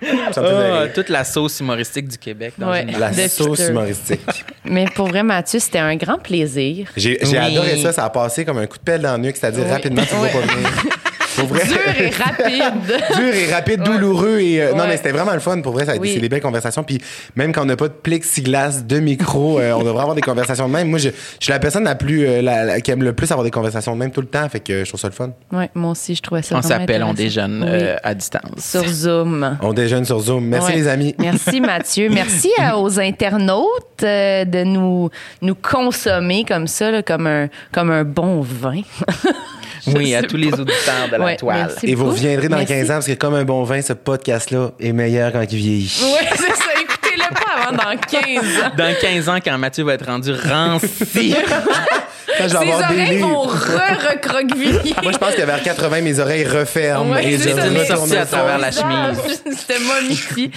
[0.00, 0.92] Rire.
[0.94, 2.52] toute la sauce humoristique du Québec.
[2.56, 2.82] Dans Ouais.
[2.84, 3.70] une- La sauce Peter.
[3.70, 4.37] humoristique.
[4.70, 6.88] Mais pour vrai, Mathieu, c'était un grand plaisir.
[6.96, 7.36] J'ai Oui.
[7.36, 7.92] adoré ça.
[7.92, 9.70] Ça a passé comme un coup de pelle dans le nuque, c'est-à-dire Oui.
[9.70, 10.28] rapidement, tu ne Oui.
[10.32, 10.68] vas pas venir.
[11.38, 11.64] Pour vrai.
[11.66, 13.02] Dur et rapide.
[13.16, 15.92] Dur et rapide, douloureux et euh, non mais c'était vraiment le fun pour vrai ça
[15.92, 16.12] a été- Oui.
[16.14, 16.98] c'est des belles conversations puis
[17.36, 20.66] même quand on n'a pas de plexiglas de micro euh, on devrait avoir des conversations
[20.68, 23.02] de même moi je, je suis la personne la plus euh, la- la- qui aime
[23.02, 25.08] le plus avoir des conversations de même tout le temps fait que je trouve ça
[25.08, 27.86] le fun Ouais, moi aussi, je trouvais ça On s'appelle, on déjeune Oui.
[28.02, 28.42] à distance.
[28.58, 29.58] Sur Zoom.
[29.62, 30.76] on déjeune sur Zoom merci Ouais.
[30.76, 32.08] les amis Merci Mathieu.
[32.10, 35.10] Merci à- aux internautes euh, de nous,
[35.42, 38.80] nous consommer comme ça, là, comme, un, comme un bon vin.
[39.96, 41.74] Oui, à tous les auditeurs de la Ouais, toile.
[41.82, 42.72] et vous reviendrez dans Merci.
[42.74, 45.58] 15 ans parce que comme un bon vin ce podcast là est meilleur quand il
[45.58, 46.70] vieillit Oui, c'est ça.
[46.80, 48.70] Écoutez-le pas avant dans 15 ans.
[48.76, 51.34] Dans 15 ans, quand Mathieu va être rendu ranci,
[52.36, 54.94] quand je vais Ses avoir des oreilles vont re-recroqueviller.
[55.02, 58.58] moi je pense que vers 80 mes oreilles referment Ouais, et je retourne à travers
[58.58, 59.18] la chemise.
[59.56, 60.50] C'était momifié.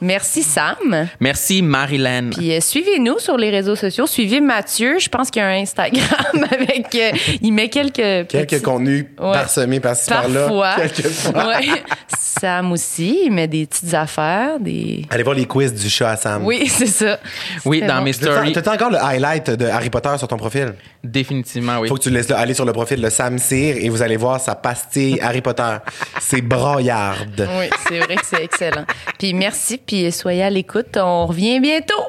[0.00, 1.08] Merci Sam.
[1.20, 2.30] merci Marilyn.
[2.30, 4.06] Puis euh, suivez-nous sur les réseaux sociaux.
[4.06, 4.98] Suivez Mathieu.
[4.98, 6.94] Je pense qu'il y a un Instagram avec.
[6.94, 7.10] euh,
[7.40, 7.94] il met quelques.
[8.28, 9.32] quelques petits- contenus Ouais.
[9.32, 10.74] parsemés par-ci par-là Parfois.
[10.76, 11.82] quelques fois Ouais.
[12.18, 15.06] Sam aussi, il met des petites affaires, des.
[15.10, 17.18] allez voir les quiz du chat à Sam Oui, c'est ça.
[17.64, 18.02] Oui, dans bon.
[18.02, 20.74] mes T'as stories, t'as encore le highlight de Harry Potter sur ton profil?
[21.14, 21.88] Définitivement, oui.
[21.88, 22.38] Faut que tu laisses là.
[22.38, 25.76] Aller sur le profil de Sam Cyr et vous allez voir sa pastille Harry Potter.
[26.20, 27.48] C'est braillarde.
[27.58, 28.84] Oui, c'est vrai que c'est excellent.
[29.18, 30.96] Puis merci, puis soyez à l'écoute.
[30.96, 32.02] On revient bientôt.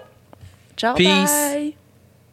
[0.75, 1.53] Ciao, Peace.
[1.53, 1.75] bye.